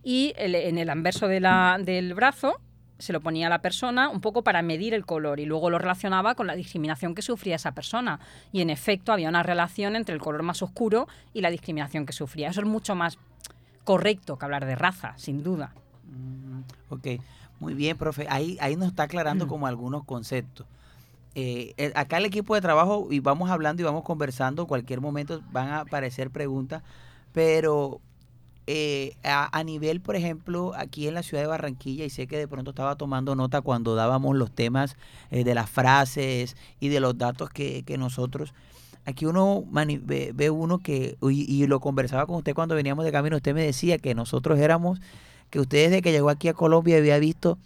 [0.04, 2.60] y en el anverso del brazo
[3.02, 5.80] se lo ponía a la persona un poco para medir el color y luego lo
[5.80, 8.20] relacionaba con la discriminación que sufría esa persona.
[8.52, 12.14] Y en efecto había una relación entre el color más oscuro y la discriminación que
[12.14, 12.50] sufría.
[12.50, 13.18] Eso es mucho más
[13.84, 15.74] correcto que hablar de raza, sin duda.
[16.06, 17.08] Mm, ok,
[17.60, 18.28] muy bien, profe.
[18.30, 20.68] Ahí, ahí nos está aclarando como algunos conceptos.
[21.34, 25.42] Eh, eh, acá el equipo de trabajo y vamos hablando y vamos conversando, cualquier momento
[25.52, 26.84] van a aparecer preguntas,
[27.32, 28.02] pero
[28.68, 32.38] eh, a, a, nivel, por ejemplo, aquí en la ciudad de Barranquilla, y sé que
[32.38, 34.98] de pronto estaba tomando nota cuando dábamos los temas
[35.32, 38.54] eh, de las frases y de los datos que, que nosotros,
[39.06, 43.12] aquí uno ve, ve, uno que, y, y, lo conversaba con usted cuando veníamos de
[43.12, 45.02] camino, usted me decía que nosotros éramos,
[45.50, 47.58] que usted desde que llegó aquí a Colombia había visto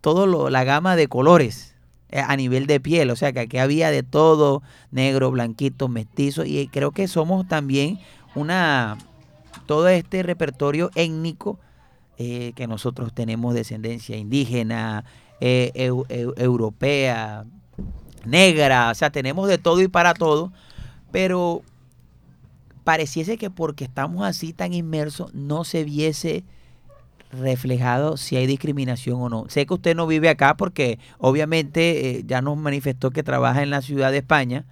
[0.00, 1.74] toda la gama de colores
[2.10, 6.44] eh, a nivel de piel, o sea que aquí había de todo, negro, blanquito, mestizo,
[6.44, 7.98] y creo que somos también
[8.34, 8.96] una,
[9.68, 11.60] todo este repertorio étnico
[12.16, 15.04] eh, que nosotros tenemos descendencia indígena,
[15.40, 17.44] eh, eu, eu, europea,
[18.24, 20.52] negra, o sea, tenemos de todo y para todo,
[21.12, 21.62] pero
[22.82, 26.44] pareciese que porque estamos así tan inmersos no se viese
[27.30, 29.44] reflejado si hay discriminación o no.
[29.48, 33.68] Sé que usted no vive acá porque obviamente eh, ya nos manifestó que trabaja en
[33.68, 34.64] la ciudad de España,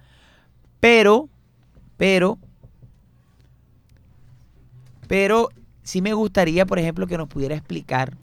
[0.79, 1.29] pero,
[1.97, 2.39] pero,
[5.07, 5.49] pero
[5.83, 8.17] sí me gustaría, por ejemplo, que nos pudiera explicar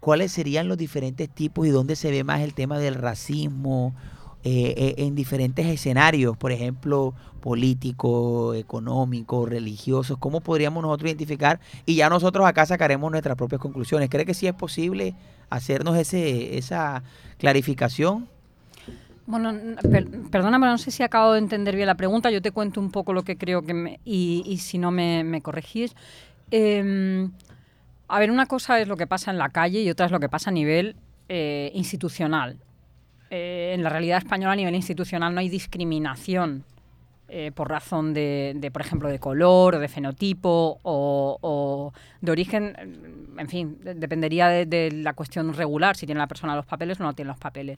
[0.00, 3.94] cuáles serían los diferentes tipos y dónde se ve más el tema del racismo
[4.44, 11.60] eh, eh, en diferentes escenarios, por ejemplo, políticos, económicos, religiosos, ¿cómo podríamos nosotros identificar?
[11.86, 14.08] Y ya nosotros acá sacaremos nuestras propias conclusiones.
[14.08, 15.16] ¿Cree que sí es posible
[15.50, 17.02] hacernos ese, esa
[17.38, 18.28] clarificación?
[19.28, 19.52] Bueno,
[19.92, 22.30] per, perdóname, no sé si acabo de entender bien la pregunta.
[22.30, 25.22] Yo te cuento un poco lo que creo que me, y, y si no me,
[25.22, 25.94] me corregís.
[26.50, 27.28] Eh,
[28.08, 30.18] a ver, una cosa es lo que pasa en la calle y otra es lo
[30.18, 30.96] que pasa a nivel
[31.28, 32.56] eh, institucional.
[33.30, 36.64] Eh, en la realidad española a nivel institucional no hay discriminación
[37.28, 42.32] eh, por razón de, de, por ejemplo, de color o de fenotipo o, o de
[42.32, 46.98] origen, en fin, dependería de, de, la cuestión regular, si tiene la persona los papeles
[46.98, 47.76] o no tiene los papeles.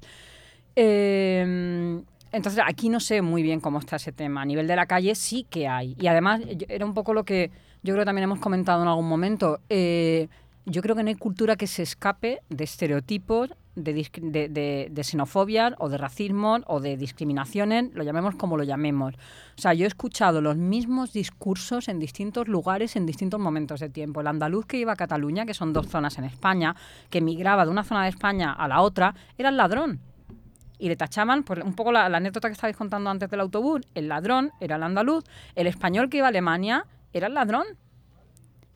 [0.76, 2.00] Eh,
[2.32, 4.42] entonces, aquí no sé muy bien cómo está ese tema.
[4.42, 5.96] A nivel de la calle sí que hay.
[6.00, 7.50] Y además, era un poco lo que
[7.82, 9.60] yo creo que también hemos comentado en algún momento.
[9.68, 10.28] Eh,
[10.66, 15.98] yo creo que no hay cultura que se escape de estereotipos, de, de, o de
[15.98, 19.14] racismo o de discriminaciones, lo llamemos como lo llamemos.
[19.56, 23.88] O sea, yo he escuchado los mismos discursos en distintos lugares, en distintos momentos de
[23.88, 24.20] tiempo.
[24.20, 26.76] El andaluz que iba a Cataluña, que son dos zonas en España,
[27.08, 30.00] que migraba de una zona de España a la otra, era el ladrón.
[30.80, 33.82] Y le tachaban, pues un poco la, la anécdota que estabais contando antes del autobús,
[33.94, 37.64] el ladrón era el andaluz, el español que iba a Alemania era el ladrón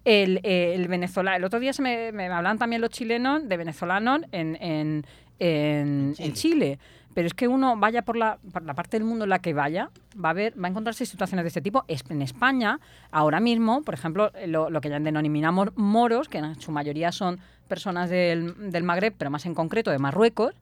[0.04, 1.36] el, el venezolano.
[1.36, 5.06] El otro día se me, me, hablan también los chilenos de venezolanos en, en,
[5.38, 6.26] en, Chile.
[6.26, 6.78] en, Chile.
[7.14, 9.54] Pero es que uno vaya por la, por la parte del mundo en la que
[9.54, 9.90] vaya,
[10.22, 11.84] va a ver, va a encontrarse situaciones de este tipo.
[11.86, 12.80] En España,
[13.12, 17.38] ahora mismo, por ejemplo, lo, lo que ya denominamos moros, que en su mayoría son
[17.68, 20.54] personas del, del Magreb, pero más en concreto de Marruecos,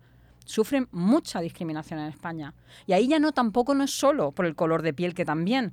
[0.46, 2.54] sufren mucha discriminación en España.
[2.86, 5.72] Y ahí ya no tampoco no es solo por el color de piel, que también,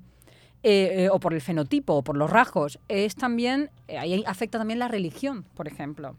[0.63, 4.57] eh, eh, o por el fenotipo, o por los rasgos, es también, eh, ahí afecta
[4.57, 6.15] también la religión, por ejemplo,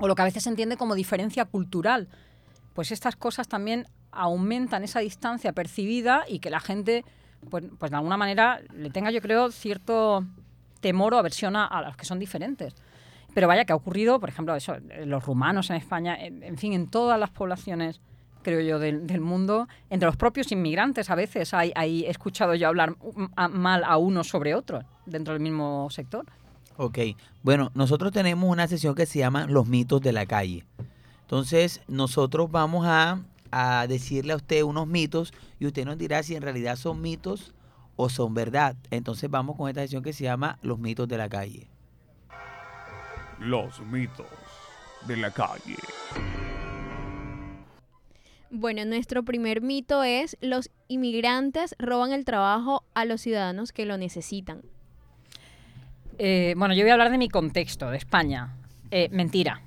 [0.00, 2.08] o lo que a veces se entiende como diferencia cultural.
[2.74, 7.04] Pues estas cosas también aumentan esa distancia percibida y que la gente,
[7.50, 10.24] pues, pues de alguna manera, le tenga, yo creo, cierto
[10.80, 12.74] temor o aversión a, a los que son diferentes.
[13.34, 16.88] Pero vaya que ha ocurrido, por ejemplo, eso, los rumanos en España, en, fin, en
[16.88, 18.00] todas las poblaciones
[18.42, 21.52] creo yo, del, mundo, entre los propios inmigrantes a veces.
[21.52, 22.96] Hay, hay- he escuchado yo hablar
[23.50, 26.24] mal a unos sobre otros dentro del mismo sector.
[26.78, 26.98] Ok,
[27.42, 30.64] bueno, nosotros tenemos una sesión que se llama Los mitos de la calle.
[31.22, 36.34] Entonces, nosotros vamos a, a decirle a usted unos mitos y usted nos dirá si
[36.34, 37.52] en realidad son mitos
[37.96, 38.76] o son verdad.
[38.90, 41.68] Entonces, vamos con esta sesión que se llama Los mitos de la calle.
[43.40, 44.26] Los mitos
[45.06, 45.76] de la calle.
[48.50, 53.98] Bueno, nuestro primer mito es los inmigrantes roban el trabajo a los ciudadanos que lo
[53.98, 54.62] necesitan.
[56.18, 58.56] Eh, bueno, yo voy a hablar de mi contexto, de España.
[58.90, 59.60] Eh, mentira.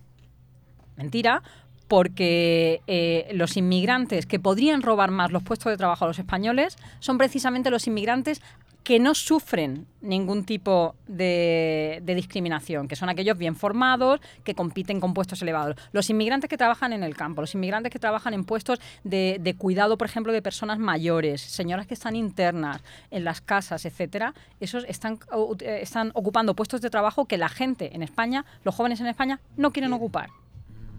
[0.97, 1.41] Mentira,
[1.87, 6.77] porque eh, los inmigrantes que podrían robar más los puestos de trabajo a los españoles
[6.99, 8.41] son precisamente los inmigrantes
[8.83, 14.99] que no sufren ningún tipo de, de discriminación, que son aquellos bien formados, que compiten
[14.99, 15.75] con puestos elevados.
[15.91, 19.55] Los inmigrantes que trabajan en el campo, los inmigrantes que trabajan en puestos de, de
[19.55, 24.83] cuidado, por ejemplo, de personas mayores, señoras que están internas en las casas, etcétera, esos
[24.87, 28.99] están, uh, eh, están ocupando puestos de trabajo que la gente en España, los jóvenes
[28.99, 30.29] en España, no quieren ocupar.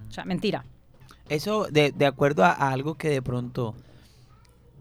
[0.08, 0.64] O sea, mentira.
[1.28, 3.74] Eso de, de acuerdo a, a algo que de pronto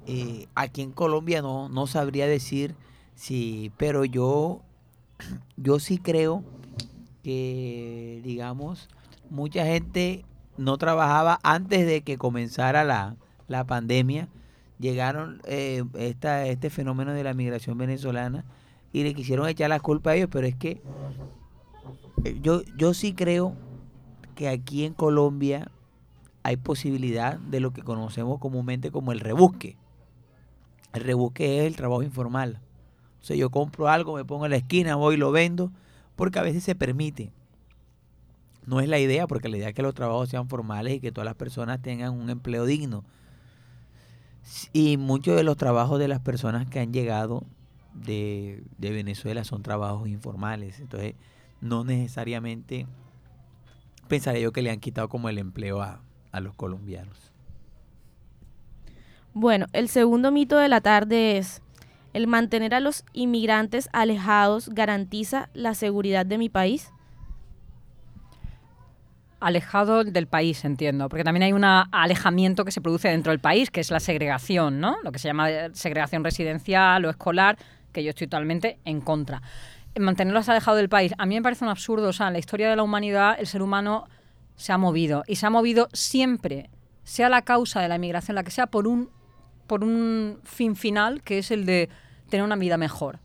[0.06, 2.76] eh, aquí en Colombia no, no sabría decir
[3.22, 4.62] si, pero yo,
[5.56, 6.44] yo sí creo
[7.22, 8.90] que, digamos,
[9.30, 10.26] mucha gente
[10.58, 13.16] no trabajaba antes de que comenzara la,
[13.48, 14.28] la pandemia.
[14.80, 18.44] Llegaron eh, esta, este fenómeno de la migración venezolana
[18.92, 20.82] y le quisieron echar la culpa a ellos, pero es que
[22.26, 23.56] eh, yo, yo sí creo
[24.34, 25.70] que aquí en Colombia
[26.42, 29.78] hay posibilidad de lo que conocemos comúnmente como el rebusque.
[30.94, 32.60] El rebusque es el trabajo informal.
[33.22, 35.72] O sea, yo compro algo, me pongo en la esquina, voy y lo vendo,
[36.16, 37.32] porque a veces se permite.
[38.66, 41.12] No es la idea, porque la idea es que los trabajos sean formales y que
[41.12, 43.04] todas las personas tengan un empleo digno.
[44.74, 47.44] Y muchos de los trabajos de las personas que han llegado
[47.94, 50.80] de, de Venezuela son trabajos informales.
[50.80, 51.16] Entonces,
[51.60, 52.88] no necesariamente
[54.08, 57.32] pensaría yo que le han quitado como el empleo a, a los colombianos.
[59.34, 61.62] Bueno, el segundo mito de la tarde es,
[62.14, 66.92] ¿el mantener a los inmigrantes alejados garantiza la seguridad de mi país?
[69.40, 73.72] Alejado del país, entiendo, porque también hay un alejamiento que se produce dentro del país,
[73.72, 74.98] que es la segregación, ¿no?
[75.04, 77.58] Lo que se llama eh, segregación residencial o escolar,
[77.92, 79.42] que yo estoy totalmente en contra.
[80.00, 82.10] Mantenerlos alejados del país, a mí me parece un absurdo.
[82.10, 84.06] O sea, en la historia de la humanidad el ser humano
[84.56, 86.70] se ha movido y se ha movido siempre,
[87.04, 89.10] sea la causa de la inmigración la que sea, por un,
[89.72, 91.88] por un fin final, que es el de
[92.30, 93.20] tener una vida mejor.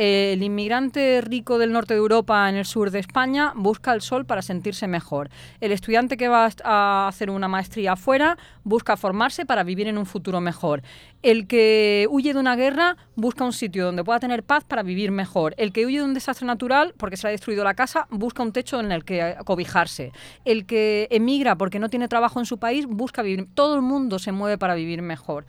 [0.00, 4.26] El inmigrante rico del norte de Europa en el sur de España busca el sol
[4.26, 5.28] para sentirse mejor.
[5.60, 10.06] El estudiante que va a hacer una maestría afuera busca formarse para vivir en un
[10.06, 10.84] futuro mejor.
[11.24, 15.10] El que huye de una guerra busca un sitio donde pueda tener paz para vivir
[15.10, 15.56] mejor.
[15.58, 18.44] El que huye de un desastre natural porque se le ha destruido la casa busca
[18.44, 20.12] un techo en el que cobijarse.
[20.44, 23.48] El que emigra porque no tiene trabajo en su país busca vivir.
[23.52, 25.44] Todo el mundo se mueve para vivir mejor.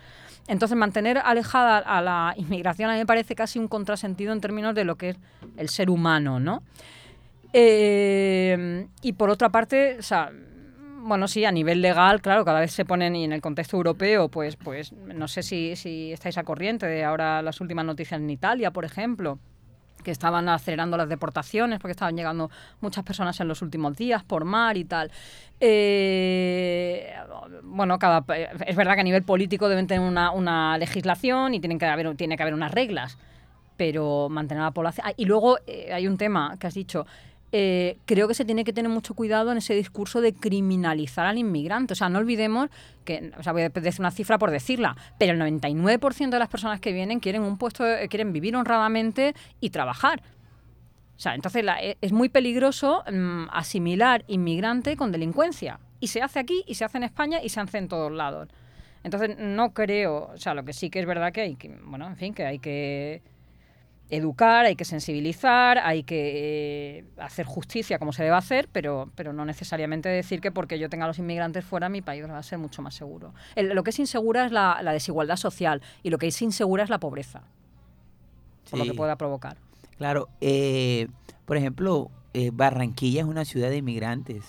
[0.49, 4.73] Entonces, mantener alejada a la inmigración a mí me parece casi un contrasentido en términos
[4.73, 5.17] de lo que es
[5.57, 6.63] el ser humano, ¿no?
[7.53, 10.31] Eh, y por otra parte, o sea,
[11.01, 14.29] bueno, sí, a nivel legal, claro, cada vez se ponen, y en el contexto europeo,
[14.29, 18.29] pues, pues no sé si, si estáis a corriente de ahora las últimas noticias en
[18.29, 19.37] Italia, por ejemplo,
[20.03, 22.49] que estaban acelerando las deportaciones porque estaban llegando
[22.81, 25.11] muchas personas en los últimos días por mar y tal.
[25.59, 27.13] Eh,
[27.63, 28.23] bueno, cada,
[28.65, 32.15] es verdad que a nivel político deben tener una, una legislación y tienen que haber,
[32.15, 33.17] tiene que haber unas reglas,
[33.77, 35.07] pero mantener a la población...
[35.07, 37.05] Ah, y luego eh, hay un tema que has dicho,
[37.51, 41.37] eh, creo que se tiene que tener mucho cuidado en ese discurso de criminalizar al
[41.37, 41.93] inmigrante.
[41.93, 42.69] O sea, no olvidemos
[43.05, 46.49] que, o sea, voy a decir una cifra por decirla, pero el 99% de las
[46.49, 50.21] personas que vienen quieren un puesto, eh, quieren vivir honradamente y trabajar.
[51.17, 55.79] O sea, entonces la, e- es muy peligroso mm, asimilar inmigrante con delincuencia.
[55.99, 58.47] Y se hace aquí, y se hace en España, y se hace en todos lados.
[59.03, 62.07] Entonces, no creo, o sea, lo que sí que es verdad que hay que, bueno,
[62.07, 63.21] en fin, que hay que
[64.09, 69.33] educar, hay que sensibilizar, hay que eh, hacer justicia como se debe hacer, pero, pero
[69.33, 72.43] no necesariamente decir que porque yo tenga a los inmigrantes fuera, mi país va a
[72.43, 73.33] ser mucho más seguro.
[73.55, 76.83] El- lo que es insegura es la, la desigualdad social y lo que es insegura
[76.83, 77.43] es la pobreza,
[78.69, 79.57] por lo que pueda provocar.
[79.97, 81.07] Claro, eh,
[81.45, 84.43] por ejemplo, eh, Barranquilla es una ciudad de inmigrantes,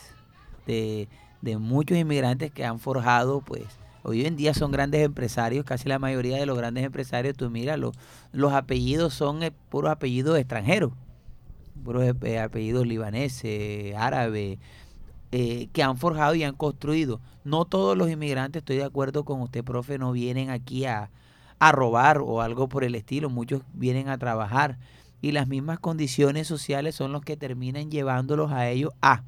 [0.67, 1.09] de,
[1.43, 3.65] de muchos inmigrantes que han forjado, pues,
[4.03, 7.77] hoy en día son grandes empresarios, casi la mayoría de los grandes empresarios, tú mira,
[7.77, 7.95] los,
[8.33, 10.93] los apellidos son eh, puros apellidos extranjeros,
[11.85, 14.59] puros eh, apellidos libaneses, árabes,
[15.33, 17.21] eh, que han forjado y han construido.
[17.45, 21.11] No todos los inmigrantes, estoy de acuerdo con usted, profe, no vienen aquí a,
[21.59, 24.79] a robar o algo por el estilo, muchos vienen a trabajar
[25.23, 29.23] y las mismas condiciones sociales son los que terminan llevándolos a ellos a.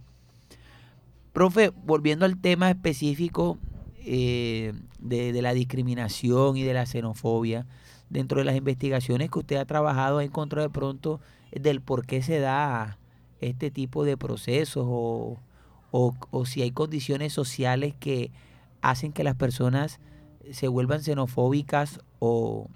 [1.33, 3.59] Profe, volviendo al tema específico
[4.05, 7.67] eh, de, de la discriminación y de la xenofobia,
[8.11, 12.23] dentro de las investigaciones que usted ha trabajado, ha encontrado de pronto del por qué
[12.23, 12.99] se da
[13.41, 15.39] este tipo de procesos o,
[15.91, 18.31] o, o si hay condiciones sociales que
[18.81, 20.01] hacen que las personas
[20.51, 22.69] se vuelvan xenofóbicas o,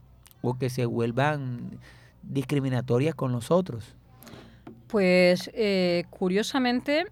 [0.43, 1.79] o que se vuelvan
[2.23, 3.95] discriminatorias con los otros.
[4.89, 7.07] Pues eh, curiosamente,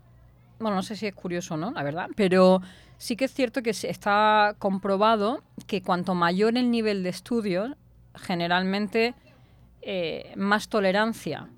[0.61, 2.61] bueno, no sé si es curioso o no, la verdad, pero
[2.99, 7.73] sí que es cierto que está comprobado que cuanto mayor el nivel de estudios,
[8.15, 9.15] generalmente
[9.83, 11.49] eh, más tolerancia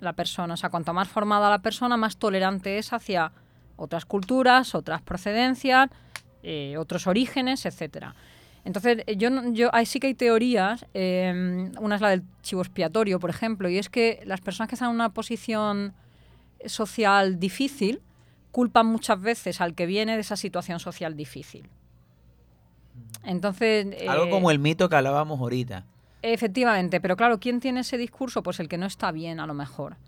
[0.00, 0.54] la persona.
[0.54, 3.32] O sea, cuanto más formada la persona, más tolerante es hacia
[3.76, 5.90] otras culturas, otras procedencias,
[6.42, 8.14] eh, otros orígenes, etcétera.
[8.64, 10.84] Entonces, eh, yo, yo sí que hay teorías.
[10.94, 14.90] una es la del chivo expiatorio, por ejemplo, y es que las personas que están
[14.90, 15.94] en una posición
[16.64, 18.00] social difícil
[18.56, 21.68] culpan muchas veces al que viene de esa situación social difícil.
[23.22, 25.84] Entonces, Algo eh, como el mito que hablábamos ahorita.
[26.22, 28.42] Efectivamente, pero claro, ¿quién tiene ese discurso?
[28.42, 29.98] Pues el que no está bien, a lo mejor.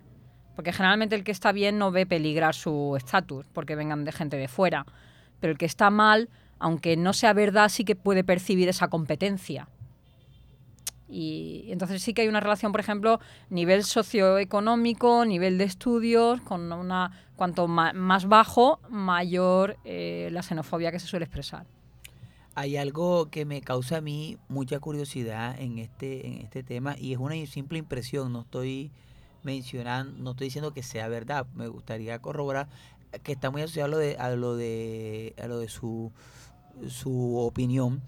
[0.56, 4.38] Porque generalmente el que está bien no ve peligrar su estatus, porque vengan de gente
[4.38, 4.86] de fuera.
[5.40, 9.68] Pero el que está mal, aunque no sea verdad, sí que puede percibir esa competencia.
[11.08, 16.70] Y entonces sí que hay una relación, por ejemplo, nivel socioeconómico, nivel de estudios, con
[16.72, 21.66] una cuanto más bajo, mayor eh, la xenofobia que se suele expresar.
[22.54, 27.12] Hay algo que me causa a mí mucha curiosidad en este, en este tema y
[27.12, 28.90] es una simple impresión, no estoy
[29.44, 32.68] mencionando, no estoy diciendo que sea verdad, me gustaría corroborar
[33.22, 36.12] que está muy asociado a lo de, a lo de, a lo de su,
[36.88, 38.02] su opinión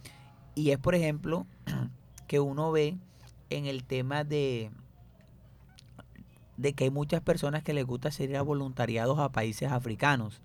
[0.54, 1.46] y es por ejemplo
[2.31, 2.97] que uno ve
[3.49, 4.71] en el tema de
[6.57, 10.40] de que hay muchas personas que les gusta hacer ir a voluntariados a países africanos.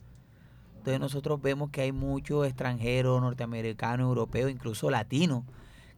[0.78, 5.43] Entonces nosotros vemos que hay muchos extranjeros, norteamericanos, europeos, incluso latinos,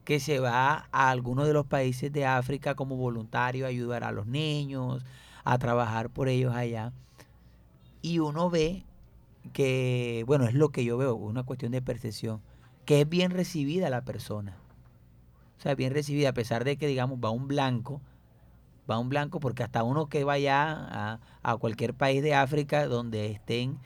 [0.03, 4.11] que se va a algunos de los países de África como voluntario a ayudar a
[4.11, 5.05] los niños,
[5.45, 6.91] a trabajar por ellos allá.
[8.01, 8.83] Y uno ve
[9.53, 12.41] que, bueno, es lo que yo veo, una cuestión de percepción,
[12.83, 14.57] que es bien recibida la persona.
[15.57, 18.01] O sea, bien recibida, a pesar de que, digamos, va un blanco,
[18.89, 23.31] va un blanco, porque hasta uno que vaya a, a cualquier país de África donde
[23.31, 23.79] estén,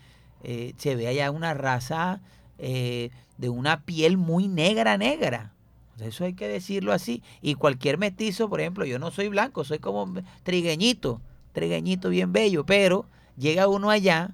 [0.44, 2.22] eh, se ve allá una raza
[2.58, 5.54] eh, de una piel muy negra, negra.
[6.00, 7.22] Eso hay que decirlo así.
[7.42, 10.12] Y cualquier mestizo, por ejemplo, yo no soy blanco, soy como
[10.44, 11.22] trigueñito,
[11.54, 13.06] trigueñito bien bello, pero
[13.38, 14.32] llega uno allá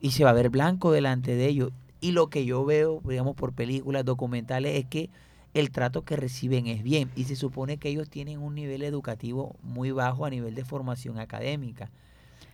[0.00, 1.72] y se va a ver blanco delante de ellos.
[2.00, 5.10] Y lo que yo veo, digamos, por películas documentales es que
[5.54, 9.56] el trato que reciben es bien y se supone que ellos tienen un nivel educativo
[9.62, 11.90] muy bajo a nivel de formación académica,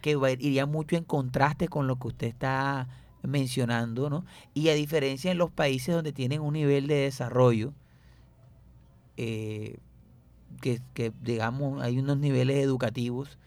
[0.02, 2.88] que iría mucho en contraste con lo que usted está
[3.22, 4.24] mencionando, ¿no?
[4.54, 7.72] Y a diferencia en los países donde tienen un nivel de desarrollo,
[9.16, 9.78] eh,
[10.60, 13.38] que, que, digamos hay unos niveles educativos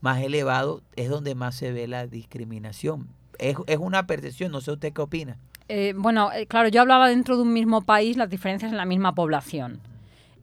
[0.00, 3.08] más elevados, es donde más se ve la discriminación.
[3.38, 5.38] Es, es una percepción, no sé usted qué opina.
[5.68, 8.86] Eh, bueno, eh, claro, yo hablaba dentro de un mismo país las diferencias en la
[8.86, 9.80] misma población.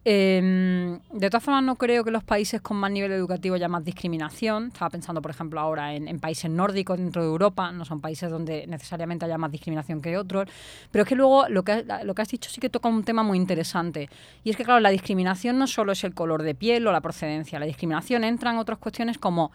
[0.08, 3.84] Eh, de todas formas, no creo que los países con más nivel educativo haya más
[3.84, 4.68] discriminación.
[4.68, 8.68] Estaba pensando, por ejemplo, ahora en, países nórdicos dentro de Europa, no son países donde
[8.68, 10.48] necesariamente haya más discriminación que otros.
[10.92, 13.24] Pero es que luego lo que, lo que has dicho sí que toca un tema
[13.24, 14.10] muy interesante.
[14.44, 17.02] Y es que, claro, la discriminación no solo es el color de piel o la
[17.02, 17.58] procedencia.
[17.58, 19.52] La discriminación entra en otras cuestiones como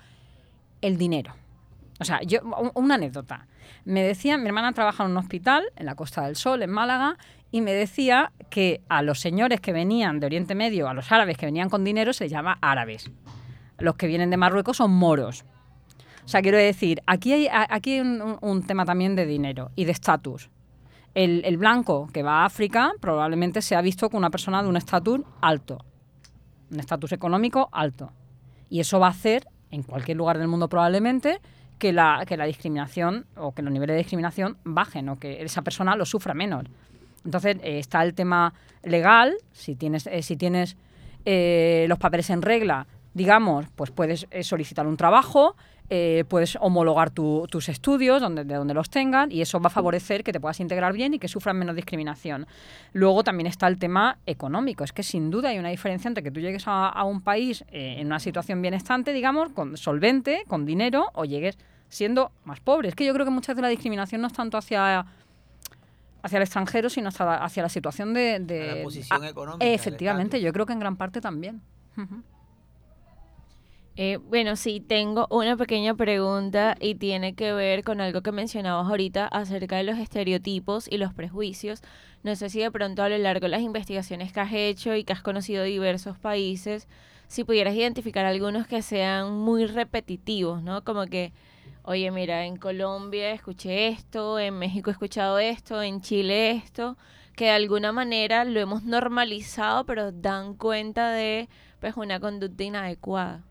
[0.80, 1.32] el dinero.
[2.00, 3.46] O sea, yo, un- una anécdota.
[3.84, 7.16] Me decía, mi hermana trabaja en un hospital en la Costa del Sol, en Málaga,
[7.50, 11.36] y me decía que a los señores que venían de Oriente Medio, a los árabes
[11.36, 13.10] que venían con dinero, se les llama árabes.
[13.78, 15.44] Los que vienen de Marruecos son moros.
[16.24, 20.48] O sea, quiero decir, aquí hay, aquí un tema también de dinero y de estatus.
[21.14, 24.68] El, el blanco que va a África probablemente se ha visto con una persona de
[24.68, 25.84] un estatus alto,
[26.70, 28.12] un estatus económico alto.
[28.68, 31.40] Y eso va a hacer, en cualquier lugar del mundo probablemente,
[31.80, 35.62] que la, que la discriminación o que los niveles de discriminación bajen o que esa
[35.62, 36.66] persona lo sufra menos.
[37.24, 40.76] Entonces eh, está el tema legal, si tienes, eh, si tienes
[41.24, 45.56] eh, los papeles en regla, digamos, pues puedes solicitar un trabajo,
[46.28, 50.22] puedes homologar tu- tus estudios donde, de donde los tengan y eso va a favorecer
[50.22, 52.46] que te puedas integrar bien y que sufran menos discriminación.
[52.92, 54.84] Luego también está el tema económico.
[54.84, 57.64] Es que sin duda hay una diferencia entre que tú llegues a, a un país
[57.72, 61.58] en una situación bienestante, digamos, con solvente, con dinero, o llegues
[61.90, 62.94] siendo más pobres.
[62.94, 65.04] Que yo creo que muchas veces la discriminación no es tanto hacia
[66.22, 68.38] hacia el extranjero, sino hacia la, hacia la situación de...
[68.40, 69.64] de- la posición ah, económica.
[69.66, 71.60] Efectivamente, yo creo que en gran parte también.
[73.96, 78.86] Eh, bueno, sí, tengo una pequeña pregunta y tiene que ver con algo que mencionabas
[78.88, 81.82] ahorita acerca de los estereotipos y los prejuicios.
[82.22, 85.04] No sé si de pronto a lo largo de las investigaciones que has hecho y
[85.04, 86.86] que has conocido diversos países,
[87.28, 90.82] si pudieras identificar algunos que sean muy repetitivos, ¿no?
[90.84, 91.32] Como que,
[91.84, 96.96] oye, mira, en Colombia escuché esto, en México he escuchado esto, en Chile esto,
[97.36, 101.48] que de alguna manera lo hemos normalizado, pero dan cuenta de
[101.80, 103.42] pues una conducta inadecuada.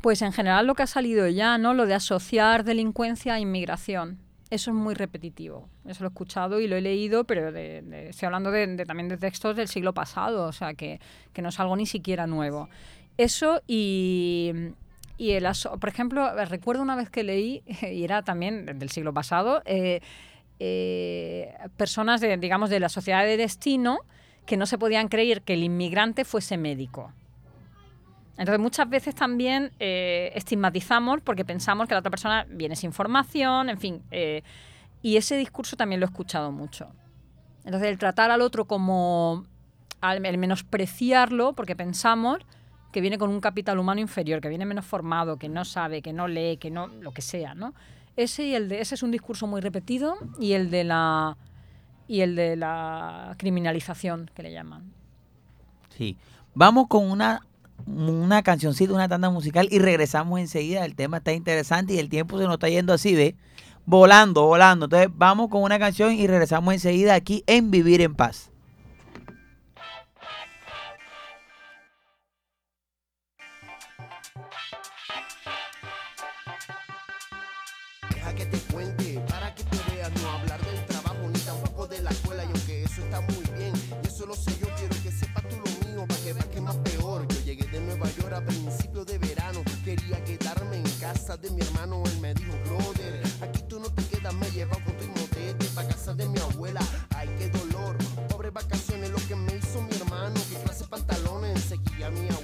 [0.00, 1.74] Pues en general lo que ha salido ya, ¿no?
[1.74, 4.18] Lo de asociar delincuencia a inmigración.
[4.50, 5.68] Eso es muy repetitivo.
[5.86, 9.08] Eso lo he escuchado y lo he leído, pero de- de- estoy hablando de, también
[9.08, 11.00] de textos del siglo pasado, o sea que,
[11.32, 12.68] que no es algo ni siquiera nuevo.
[13.18, 14.52] Eso y,
[15.18, 15.46] y el
[15.80, 20.00] por ejemplo, recuerdo una vez que leí, y era también del siglo pasado, eh,
[20.60, 23.98] eh, personas de, digamos, de la sociedad de destino
[24.46, 27.12] que no se podían creer que el inmigrante fuese médico.
[28.38, 33.68] Entonces muchas veces también eh, estigmatizamos porque pensamos que la otra persona viene sin formación,
[33.68, 34.02] en fin.
[34.10, 34.42] eh,
[35.02, 36.88] y ese discurso también lo he escuchado mucho.
[37.64, 39.44] Entonces el tratar al otro como,
[40.00, 42.38] al, el menospreciarlo porque pensamos
[42.92, 46.12] que viene con un capital humano inferior, que viene menos formado, que no sabe, que
[46.12, 47.74] no lee, que no, lo que sea, ¿no?
[48.16, 51.36] Ese y el de, ese es un discurso muy repetido y el de la
[52.08, 54.92] y el de la criminalización que le llaman.
[55.96, 56.16] Sí.
[56.54, 57.42] Vamos con una,
[57.86, 60.84] una cancioncita, una tanda musical y regresamos enseguida.
[60.84, 63.36] El tema está interesante y el tiempo se nos está yendo así, ¿ve?
[63.84, 64.86] Volando, volando.
[64.86, 68.50] Entonces vamos con una canción y regresamos enseguida aquí en Vivir en Paz.
[78.28, 82.02] Deja que te cuente, para que te veas, no hablar del trabajo ni tampoco de
[82.02, 82.44] la escuela.
[82.44, 83.72] Y aunque eso está muy bien,
[84.02, 86.60] y eso lo sé yo, quiero que sepas tú lo mío, para que veas que
[86.60, 87.26] más peor.
[87.26, 91.62] Yo llegué de Nueva York a principios de verano, quería quedarme en casa de mi
[91.62, 92.02] hermano.
[92.04, 95.88] Él me dijo, brother, aquí tú no te quedas, me lleva con tu motete para
[95.88, 96.80] casa de mi abuela.
[97.16, 97.96] Ay, qué dolor,
[98.28, 100.38] pobre vacaciones, lo que me hizo mi hermano.
[100.50, 102.37] Que clase pantalones, enseguida mi abuela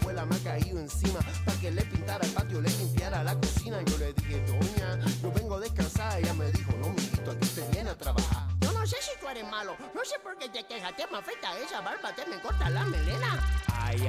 [10.05, 13.39] sé por qué te quejas, te me afecta esa barba, te me corta la melena.
[13.73, 14.07] Ay,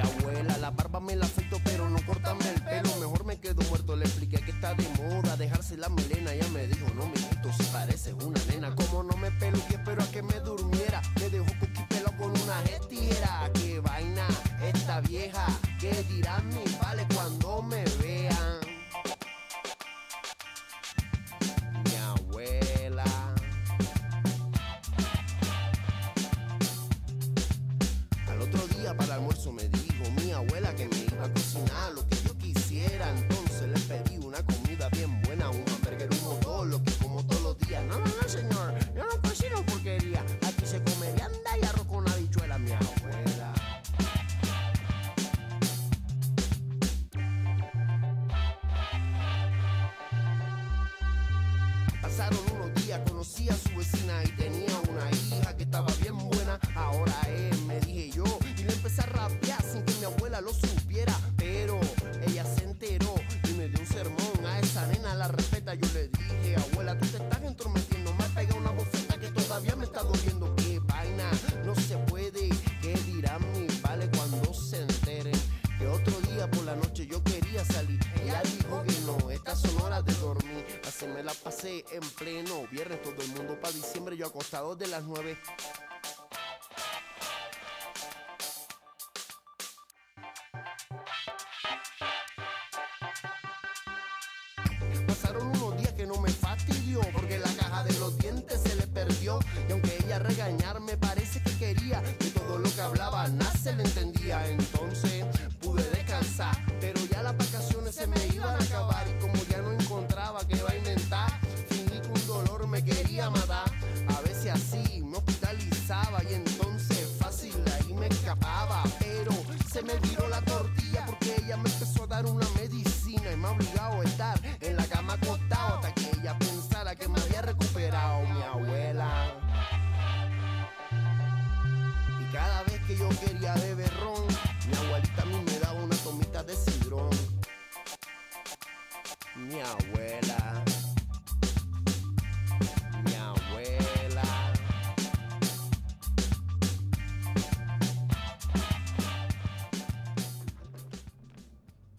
[85.26, 85.55] de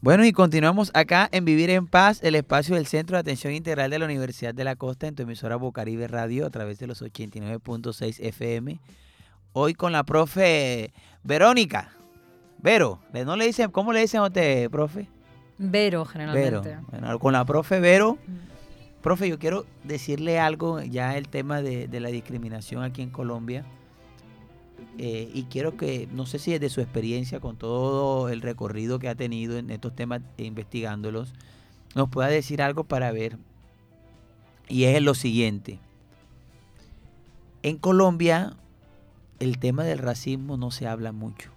[0.08, 3.92] Bueno, y continuamos acá en Vivir en Paz, el espacio del Centro de Atención Integral
[3.92, 7.02] de la Universidad de la Costa en tu emisora Bocaribe Radio a través de los
[7.02, 8.80] 89.6 FM.
[9.52, 10.94] Hoy con la profe
[11.26, 11.92] Verónica.
[12.60, 15.10] Vero, ¿le- ¿no le dicen, ¿cómo le dicen a usted, profe?
[15.58, 16.06] Vero, Vero.
[16.06, 16.78] generalmente.
[16.90, 18.18] Bueno, con la profe Vero.
[19.02, 23.66] Profe, yo quiero decirle algo, ya el tema de, de la discriminación aquí en Colombia.
[24.98, 29.10] Eh, y quiero que, no sé si desde su experiencia, con todo el recorrido que
[29.10, 31.34] ha tenido en estos temas, e investigándolos,
[31.96, 33.38] nos pueda decir algo para ver.
[34.68, 35.80] Y es lo siguiente.
[37.64, 38.56] En Colombia,
[39.40, 41.52] el tema del racismo no se habla mucho.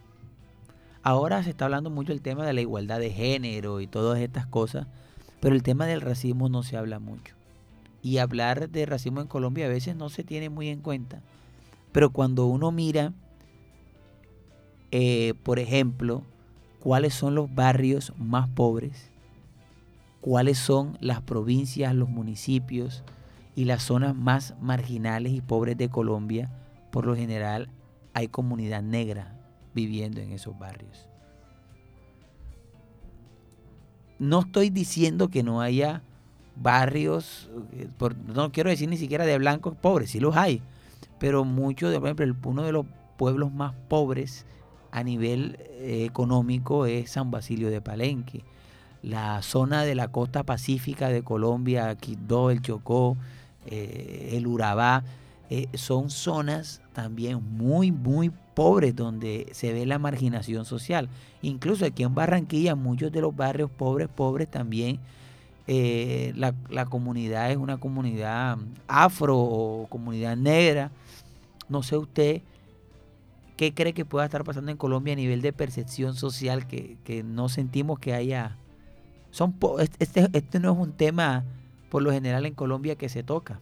[1.02, 4.46] Ahora se está hablando mucho el tema de la igualdad de género y todas estas
[4.46, 4.86] cosas,
[5.40, 7.34] pero el tema del racismo no se habla mucho.
[8.02, 11.22] Y hablar de racismo en Colombia a veces no se tiene muy en cuenta.
[11.92, 13.12] Pero cuando uno mira,
[14.92, 16.24] eh, por ejemplo,
[16.80, 19.10] cuáles son los barrios más pobres,
[20.20, 23.04] cuáles son las provincias, los municipios
[23.54, 26.50] y las zonas más marginales y pobres de Colombia,
[26.90, 27.68] por lo general
[28.14, 29.36] hay comunidad negra
[29.74, 31.06] viviendo en esos barrios.
[34.18, 36.02] No estoy diciendo que no haya
[36.56, 37.88] barrios, eh,
[38.26, 40.62] no quiero decir ni siquiera de blancos pobres, sí los hay,
[41.18, 42.86] pero muchos, por ejemplo, uno de los
[43.16, 44.44] pueblos más pobres
[44.92, 48.42] a nivel eh, económico es San Basilio de Palenque.
[49.02, 53.16] La zona de la costa pacífica de Colombia, Quibdó, el Chocó,
[53.66, 55.04] eh, el Urabá,
[55.48, 61.08] eh, son zonas también muy, muy pobres donde se ve la marginación social.
[61.40, 64.98] Incluso aquí en Barranquilla, muchos de los barrios pobres, pobres también,
[65.66, 70.90] la, la comunidad es una comunidad afro o comunidad negra.
[71.68, 72.42] No sé usted
[73.60, 77.22] qué cree que pueda estar pasando en Colombia a nivel de percepción social que, que
[77.22, 78.56] no sentimos que haya...
[79.32, 79.54] Son
[79.98, 81.44] este, este no es un tema
[81.90, 83.60] por lo general en Colombia que se toca.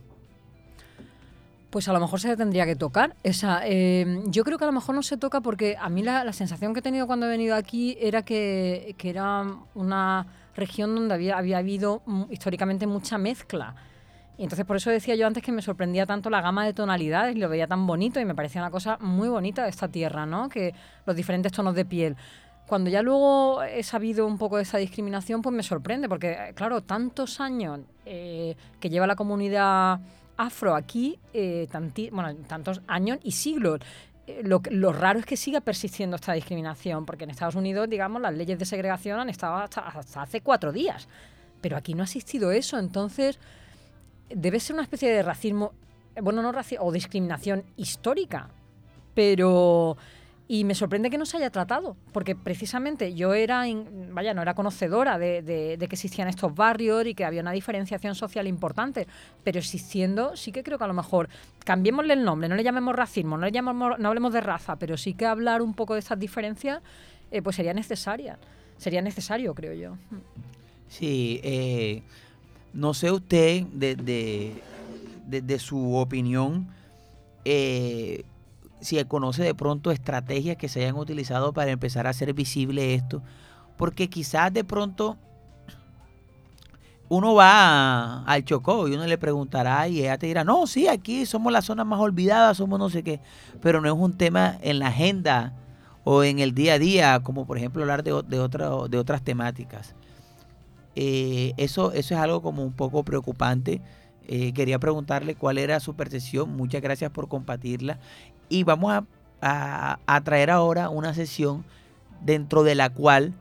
[1.71, 3.17] Pues a lo mejor se tendría que tocar.
[3.25, 6.23] Esa, eh, yo creo que a lo mejor no se toca porque a mí la,
[6.23, 10.95] la sensación que he tenido cuando he venido aquí era que, que era una región
[10.95, 13.75] donde había, había habido mm, históricamente mucha mezcla.
[14.39, 17.35] Y entonces por eso decía yo antes que me sorprendía tanto la gama de tonalidades
[17.37, 20.27] y lo veía tan bonito y me parecía una cosa muy bonita de esta tierra,
[20.27, 20.49] ¿no?
[20.49, 20.75] Que
[21.07, 22.17] los diferentes tonos de piel.
[22.69, 26.53] Cuando ya luego he sabido un poco de esa discriminación, pues me sorprende, porque eh,
[26.55, 29.99] claro, tantos años eh, que lleva la comunidad
[30.37, 32.11] afro aquí, eh, tanti-
[32.47, 33.81] tantos años y siglos.
[34.29, 38.35] Eh, lo raro es que siga persistiendo esta discriminación, porque en Estados Unidos, digamos, las
[38.35, 41.09] leyes de segregación han estado hasta, hasta hace cuatro días,
[41.61, 43.41] pero aquí no ha existido eso, entonces
[44.31, 45.73] debe ser una especie de racismo,
[46.21, 48.49] bueno, no racismo, o discriminación histórica,
[49.15, 49.97] pero...
[50.51, 53.65] Y me sorprende que no se haya tratado, porque precisamente yo era,
[54.13, 58.47] vaya, no era conocedora de que existían estos barrios y que había una diferenciación social
[58.47, 59.07] importante,
[59.45, 61.29] pero existiendo, sí que creo que a lo mejor
[61.67, 64.97] cambiémosle el nombre, no le llamemos racismo, no le llamemos, no hablemos de raza, pero
[64.97, 66.81] sí que hablar un poco de estas diferencias,
[67.31, 68.39] eh, pues sería necesaria,
[68.79, 69.99] sería necesario, creo yo.
[70.89, 72.03] Sí, eh,
[72.73, 74.63] no sé usted, desde
[75.27, 76.69] de, de su opinión,
[77.45, 78.25] eh,
[78.81, 83.23] si conoce de pronto estrategias que se hayan utilizado para empezar a hacer visible esto,
[83.77, 85.17] porque quizás de pronto
[87.11, 91.25] uno va al Chocó y uno le preguntará y ella te dirá, no, sí, aquí
[91.25, 93.21] somos la zona más olvidada, somos no sé qué,
[93.63, 95.55] pero no es un tema en la agenda
[96.05, 99.23] o en el día a día, como por ejemplo hablar de, de, otra- de otras
[99.23, 99.95] temáticas.
[101.01, 103.81] Eh, eso, eso es algo como un poco preocupante.
[104.27, 106.57] Eh, quería preguntarle cuál era su percepción.
[106.57, 108.01] Muchas gracias por compartirla.
[108.49, 108.91] Y vamos
[109.41, 111.65] a, a- traer ahora una sesión
[112.25, 113.33] dentro de la cual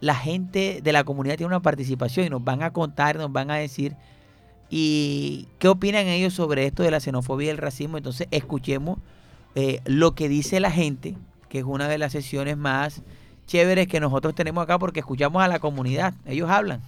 [0.00, 3.52] la gente de la comunidad tiene una participación y nos van a contar, nos van
[3.52, 3.94] a decir
[4.68, 7.98] y qué opinan ellos sobre esto de la xenofobia y el racismo.
[7.98, 8.98] Entonces escuchemos
[9.54, 11.16] eh, lo que dice la gente,
[11.48, 13.02] que es una de las sesiones más
[13.46, 16.82] chéveres que nosotros tenemos acá porque escuchamos a la comunidad, ellos hablan.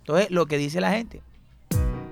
[0.00, 1.22] Entonces, lo que dice la gente.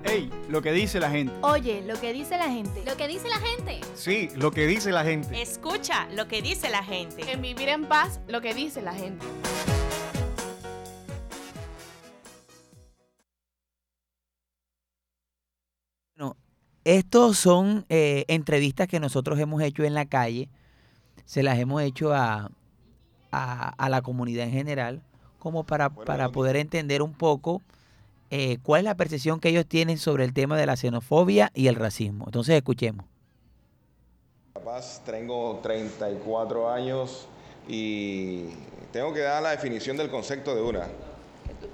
[0.03, 1.33] Ey, lo que dice la gente.
[1.41, 2.83] Oye, lo que dice la gente.
[2.85, 3.81] Lo que dice la gente.
[3.95, 5.41] Sí, lo que dice la gente.
[5.41, 7.31] Escucha lo que dice la gente.
[7.31, 9.25] En vivir en paz, lo que dice la gente.
[16.15, 16.35] Bueno,
[16.83, 20.49] estos son eh, entrevistas que nosotros hemos hecho en la calle,
[21.25, 22.49] se las hemos hecho a,
[23.31, 25.01] a, a la comunidad en general,
[25.39, 27.61] como para, para poder entender un poco
[28.33, 31.67] eh, cuál es la percepción que ellos tienen sobre el tema de la xenofobia y
[31.67, 32.25] el racismo.
[32.27, 33.05] Entonces, escuchemos.
[34.53, 37.27] Capaz tengo 34 años
[37.67, 38.45] y
[38.93, 40.87] tengo que dar la definición del concepto de una.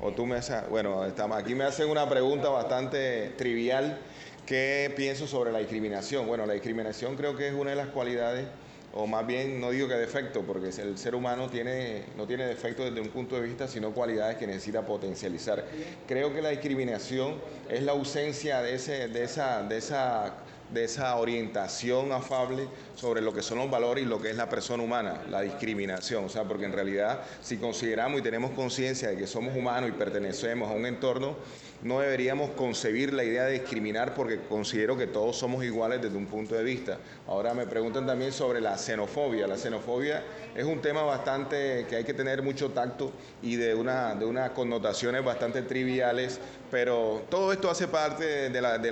[0.01, 3.99] O tú me haces, bueno, estamos, aquí me hacen una pregunta bastante trivial.
[4.47, 6.25] ¿Qué pienso sobre la discriminación?
[6.25, 8.47] Bueno, la discriminación creo que es una de las cualidades,
[8.93, 12.83] o más bien no digo que defecto, porque el ser humano tiene, no tiene defecto
[12.83, 15.65] desde un punto de vista, sino cualidades que necesita potencializar.
[16.07, 17.35] Creo que la discriminación
[17.69, 20.33] es la ausencia de, ese, de, esa, de esa
[20.73, 24.49] de esa orientación afable sobre lo que son los valores y lo que es la
[24.49, 26.25] persona humana, la discriminación.
[26.25, 29.93] O sea, porque en realidad si consideramos y tenemos conciencia de que somos humanos y
[29.93, 31.35] pertenecemos a un entorno,
[31.83, 36.25] no deberíamos concebir la idea de discriminar porque considero que todos somos iguales desde un
[36.25, 36.97] punto de vista.
[37.27, 39.45] Ahora me preguntan también sobre la xenofobia.
[39.45, 40.23] La xenofobia
[40.55, 43.11] es un tema bastante que hay que tener mucho tacto
[43.43, 46.39] y de, una, de unas connotaciones bastante triviales,
[46.71, 48.91] pero todo esto hace parte de la, de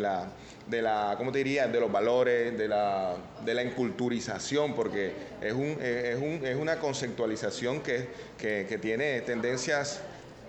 [0.00, 0.28] la,
[0.68, 5.52] de la, ¿cómo te diría?, de los valores, de la, de la enculturización, porque es,
[5.52, 10.00] un, es, un, es una conceptualización que, que, tiene tendencias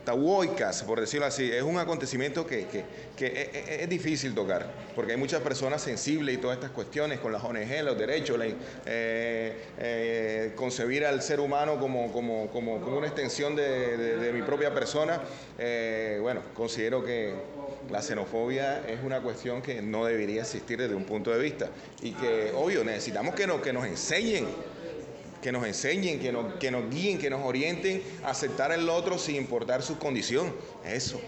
[0.06, 1.52] tabuoicas, por decirlo así.
[1.52, 2.84] Es un acontecimiento que, que,
[3.16, 4.66] que es, difícil tocar,
[4.96, 9.54] porque hay muchas personas sensibles y todas estas cuestiones con las ONG, los derechos, eh,
[9.78, 14.42] eh, concebir al ser humano como, como, como, como una extensión de, de, de, mi
[14.42, 15.22] propia persona.
[15.58, 17.34] Eh, bueno, considero que
[17.90, 21.70] la xenofobia es una cuestión que no debería existir desde un punto de vista
[22.02, 24.48] y que, obvio, necesitamos que, no, que nos enseñen
[25.42, 29.18] que nos enseñen, que nos, que nos guíen, que nos orienten a aceptar el otro
[29.18, 30.54] sin importar su condición.
[30.84, 31.22] Eso.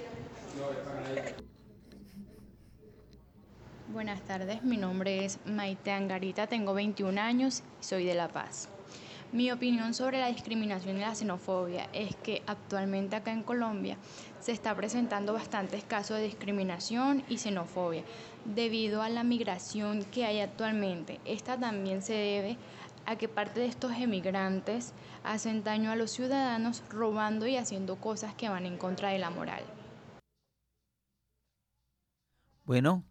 [3.94, 8.70] Buenas tardes, mi nombre es Maite Angarita, tengo 21 años y soy de La Paz.
[9.34, 13.98] Mi opinión sobre la discriminación y la xenofobia es que actualmente acá en Colombia
[14.42, 18.04] se está presentando bastantes casos de discriminación y xenofobia
[18.44, 21.22] debido a la migración que hay actualmente.
[21.24, 22.58] Esta también se debe
[23.06, 28.36] a que parte de estos emigrantes hacen daño a los ciudadanos robando y haciendo cosas
[28.36, 29.64] que van en contra de la moral.
[32.66, 33.06] Bueno,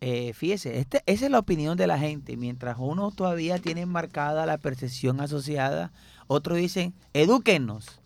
[0.00, 2.36] eh, fíjese, este, esa es la opinión de la gente.
[2.36, 5.92] Mientras uno todavía tiene marcada la percepción asociada,
[6.26, 8.00] otros dicen, edúquennos.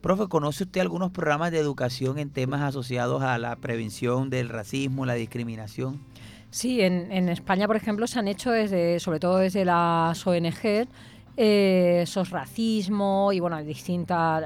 [0.00, 5.04] Profe, ¿conoce usted algunos programas de educación en temas asociados a la prevención del racismo,
[5.04, 6.00] la discriminación?
[6.50, 10.88] Sí, en, en España, por ejemplo, se han hecho desde, sobre todo desde las ONG,
[11.36, 14.42] eh, sos racismo y bueno, distintas,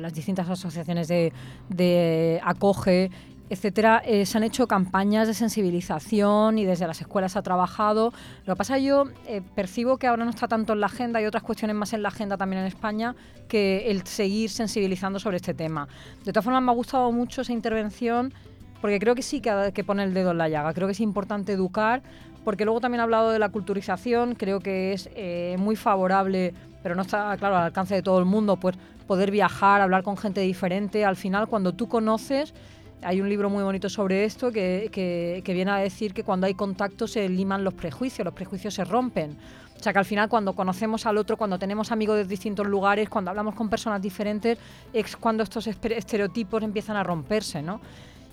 [0.00, 1.32] las distintas asociaciones de,
[1.68, 3.10] de acoge
[3.50, 8.12] etcétera, eh, se han hecho campañas de sensibilización y desde las escuelas se ha trabajado.
[8.44, 11.26] Lo que pasa yo eh, percibo que ahora no está tanto en la agenda, hay
[11.26, 13.14] otras cuestiones más en la agenda también en España
[13.48, 15.88] que el seguir sensibilizando sobre este tema.
[16.24, 18.32] De todas formas, me ha gustado mucho esa intervención
[18.80, 20.72] porque creo que sí que que poner el dedo en la llaga.
[20.72, 22.02] Creo que es importante educar,
[22.44, 26.94] porque luego también ha hablado de la culturización, creo que es eh, muy favorable, pero
[26.94, 28.76] no está, claro, al alcance de todo el mundo, pues
[29.06, 31.04] poder viajar, hablar con gente diferente.
[31.04, 32.54] Al final, cuando tú conoces,
[33.02, 36.46] hay un libro muy bonito sobre esto que, que, que, viene a decir que cuando
[36.46, 39.36] hay contacto se liman los prejuicios, los prejuicios se rompen.
[39.78, 43.08] O sea que al final cuando conocemos al otro, cuando tenemos amigos de distintos lugares,
[43.08, 44.58] cuando hablamos con personas diferentes,
[44.92, 47.80] es cuando estos estereotipos empiezan a romperse, ¿no?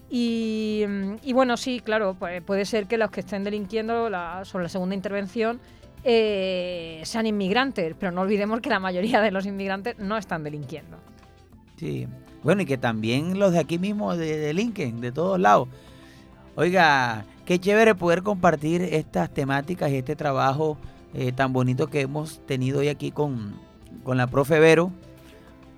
[0.10, 0.84] Y,
[1.24, 4.70] y, bueno, sí, claro, pues puede ser que los que estén delinquiendo la, sobre la
[4.70, 5.60] segunda intervención
[6.04, 10.98] eh, sean inmigrantes, pero no olvidemos que la mayoría de los inmigrantes no están delinquiendo.
[11.78, 12.08] Sí,
[12.46, 15.68] bueno, y que también los de aquí mismo de, delinquen, de todos lados.
[16.56, 20.78] Oiga, qué chévere poder compartir estas temáticas y este trabajo
[21.16, 23.56] eh, tan bonito que hemos tenido hoy aquí con,
[24.04, 24.92] con la profe Vero.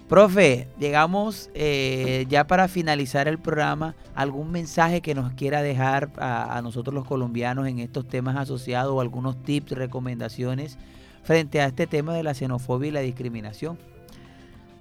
[0.09, 3.95] Profe, llegamos eh, ya para finalizar el programa.
[4.13, 8.93] ¿Algún mensaje que nos quiera dejar a, a, nosotros los colombianos en estos temas asociados
[8.93, 10.77] o algunos tips, recomendaciones
[11.23, 13.77] frente a este tema de la xenofobia y la discriminación?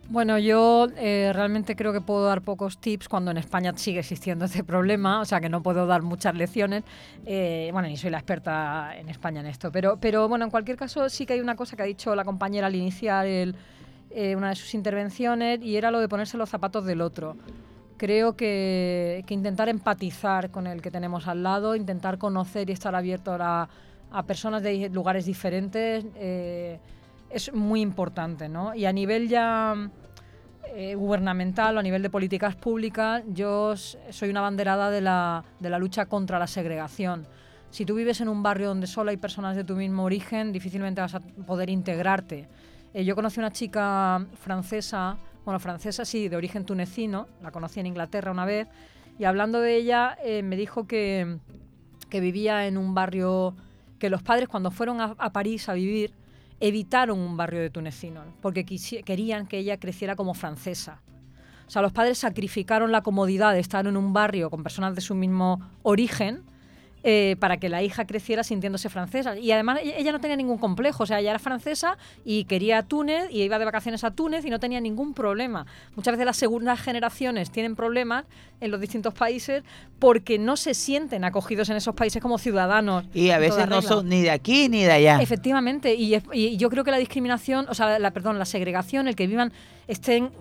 [0.08, 4.44] Bueno, yo eh, realmente creo que puedo dar pocos tips cuando en España sigue existiendo
[4.44, 6.84] este problema, o sea que no puedo dar muchas lecciones.
[7.24, 10.76] Eh, bueno, ni soy la experta en España en esto, pero, pero bueno, en cualquier
[10.76, 14.50] caso sí que hay una cosa que ha dicho la compañera al iniciar eh, una
[14.50, 17.36] de sus intervenciones y era lo de ponerse los zapatos del otro.
[17.96, 23.36] Creo que, intentar empatizar con el que tenemos al lado, intentar conocer y estar abierto
[23.40, 23.68] a,
[24.24, 26.04] personas de lugares diferentes,
[27.30, 28.48] es muy importante.
[28.48, 28.74] ¿no?
[28.74, 29.74] Y a nivel ya
[30.74, 35.70] eh, gubernamental o a nivel de políticas públicas, yo soy una banderada de la, de
[35.70, 37.26] la lucha contra la segregación.
[37.70, 41.00] Si tú vives en un barrio donde solo hay personas de tu mismo origen, difícilmente
[41.00, 42.48] vas a poder integrarte.
[42.94, 47.86] Eh, yo conocí una chica francesa, bueno, francesa sí, de origen tunecino, la conocí en
[47.86, 48.68] Inglaterra una vez,
[49.18, 51.38] y hablando de ella eh, me dijo que,
[52.08, 53.54] que, vivía en un barrio
[53.98, 56.12] que los padres cuando fueron a, a, París a vivir,
[56.60, 61.02] evitaron un barrio de tunecinos, porque querían que ella creciera como francesa.
[61.66, 65.00] O sea, los padres sacrificaron la comodidad de estar en un barrio con personas de
[65.00, 66.44] su mismo origen
[67.08, 69.38] eh, para que la hija creciera sintiéndose francesa.
[69.38, 72.82] Y además ella, ella no tenía ningún complejo, o sea, ella era francesa y quería
[72.82, 75.66] Túnez y iba de vacaciones a Túnez y no tenía ningún problema.
[75.94, 78.24] Muchas veces las segundas generaciones tienen problemas
[78.60, 79.62] en los distintos países
[80.00, 83.04] porque no se sienten acogidos en esos países como ciudadanos.
[83.14, 83.82] Y a veces no regla.
[83.82, 85.22] son ni de aquí ni de allá.
[85.22, 89.06] Efectivamente, y, es- y yo creo que la discriminación, o sea, la, perdón, la segregación,
[89.06, 89.52] el que vivan,
[89.88, 90.32] estén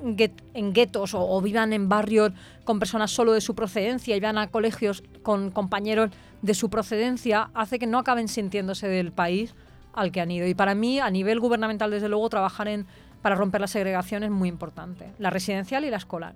[0.53, 2.31] en guetos o, o vivan en barrios
[2.63, 7.49] con personas solo de su procedencia y van a colegios con compañeros de su procedencia,
[7.53, 9.55] hace que no acaben sintiéndose del país
[9.93, 10.47] al que han ido.
[10.47, 12.85] Y para mí, a nivel gubernamental, desde luego, trabajar en,
[13.21, 16.35] para romper la segregación es muy importante, la residencial y la escolar.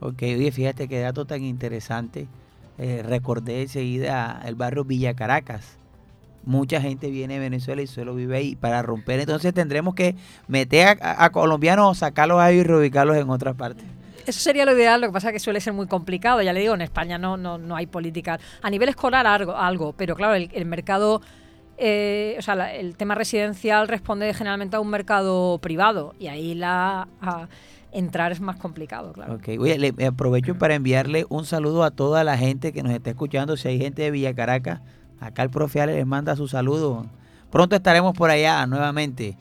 [0.00, 2.26] Ok, oye, fíjate qué dato tan interesante.
[2.78, 5.78] Eh, recordé enseguida el barrio Villa Caracas.
[6.44, 8.56] Mucha gente viene de Venezuela y solo vive ahí.
[8.56, 10.16] Para romper, entonces tendremos que
[10.48, 13.84] meter a, a colombianos o sacarlos ahí y reubicarlos en otras partes.
[14.26, 16.40] Eso sería lo ideal, lo que pasa es que suele ser muy complicado.
[16.42, 18.40] Ya le digo, en España no, no, no hay políticas.
[18.62, 21.20] A nivel escolar algo, algo pero claro, el, el mercado,
[21.78, 26.54] eh, o sea, la- el tema residencial responde generalmente a un mercado privado y ahí
[26.54, 27.48] la a
[27.90, 29.34] entrar es más complicado, claro.
[29.34, 33.10] Ok, oye, le aprovecho para enviarle un saludo a toda la gente que nos está
[33.10, 33.56] escuchando.
[33.56, 34.80] Si hay gente de Villa Caracas,
[35.22, 37.06] acá el profe Ale les manda su saludo.
[37.50, 39.36] Pronto estaremos por allá nuevamente.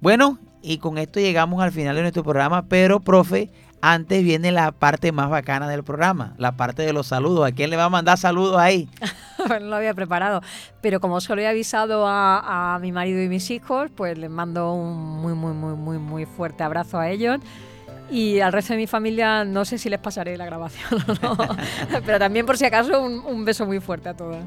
[0.00, 3.50] Bueno, y con esto llegamos al final de nuestro programa, pero profe,
[3.80, 7.46] antes viene la parte más bacana del programa, la parte de los saludos.
[7.46, 8.88] ¿A quién le va a mandar saludos ahí?
[9.48, 10.40] no lo había preparado.
[10.80, 14.96] Pero como solo he avisado a, mi marido y mis hijos, pues les mando un
[15.20, 17.38] muy, muy, muy, muy, muy fuerte abrazo a ellos.
[18.10, 21.36] Y al resto de mi familia no sé si les pasaré la grabación o no.
[22.06, 24.38] Pero también por si acaso un, un beso muy fuerte a todos.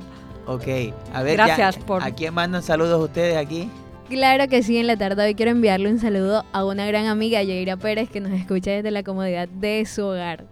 [0.49, 0.65] Ok,
[1.13, 3.69] a ver, ya- Gracias por- ¿a quién mandan saludos ustedes aquí?
[4.09, 7.43] Claro que sí, en la tarde hoy quiero enviarle un saludo a una gran amiga,
[7.43, 10.45] Yaira Pérez, que nos escucha desde la comodidad de su hogar.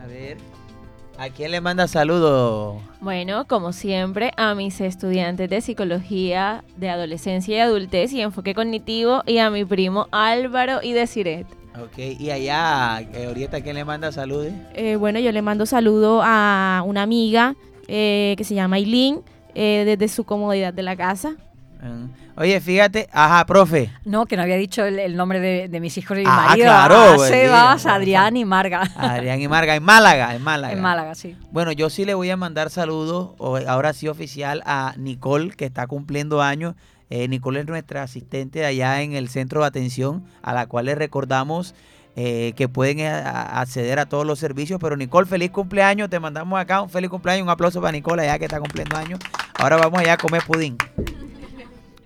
[0.00, 0.36] A ver,
[1.18, 2.80] ¿a quién le manda saludos?
[3.00, 9.24] Bueno, como siempre, a mis estudiantes de psicología de adolescencia y adultez y enfoque cognitivo
[9.26, 11.48] y a mi primo Álvaro y Desiret.
[11.82, 14.52] Ok, y allá, eh, Orieta, ¿a quién le manda saludos?
[14.74, 17.56] Eh, bueno, yo le mando saludo a una amiga
[17.94, 19.20] eh, que se llama Aileen
[19.54, 21.34] eh, desde su comodidad de la casa.
[21.82, 22.06] Mm.
[22.36, 23.90] Oye, fíjate, ajá, profe.
[24.06, 26.46] No, que no había dicho el, el nombre de, de mis hijos y mi Ah,
[26.48, 26.64] marido.
[26.64, 27.88] claro, Ah, pues, Sebas, sí.
[27.90, 28.80] Adrián y Marga.
[28.96, 30.72] Adrián y Marga, en Málaga, en Málaga.
[30.72, 31.36] En Málaga, sí.
[31.50, 35.86] Bueno, yo sí le voy a mandar saludos, ahora sí oficial, a Nicole, que está
[35.86, 36.74] cumpliendo años.
[37.10, 40.86] Eh, Nicole es nuestra asistente de allá en el centro de atención, a la cual
[40.86, 41.74] le recordamos
[42.16, 44.78] eh, que pueden eh, a- acceder a todos los servicios.
[44.80, 48.38] Pero Nicole, feliz cumpleaños, te mandamos acá un feliz cumpleaños, un aplauso para Nicole allá
[48.38, 49.18] que está cumpliendo años.
[49.54, 50.76] Ahora vamos allá a comer pudín.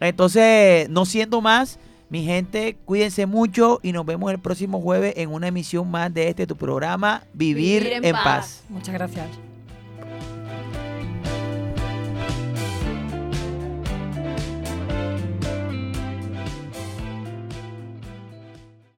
[0.01, 1.79] Entonces, no siendo más,
[2.11, 6.29] mi gente, cuídense mucho y nos vemos el próximo jueves en una emisión más de
[6.29, 8.23] este tu programa, Vivir, Vivir en en paz.
[8.25, 8.63] paz.
[8.69, 9.27] Muchas gracias.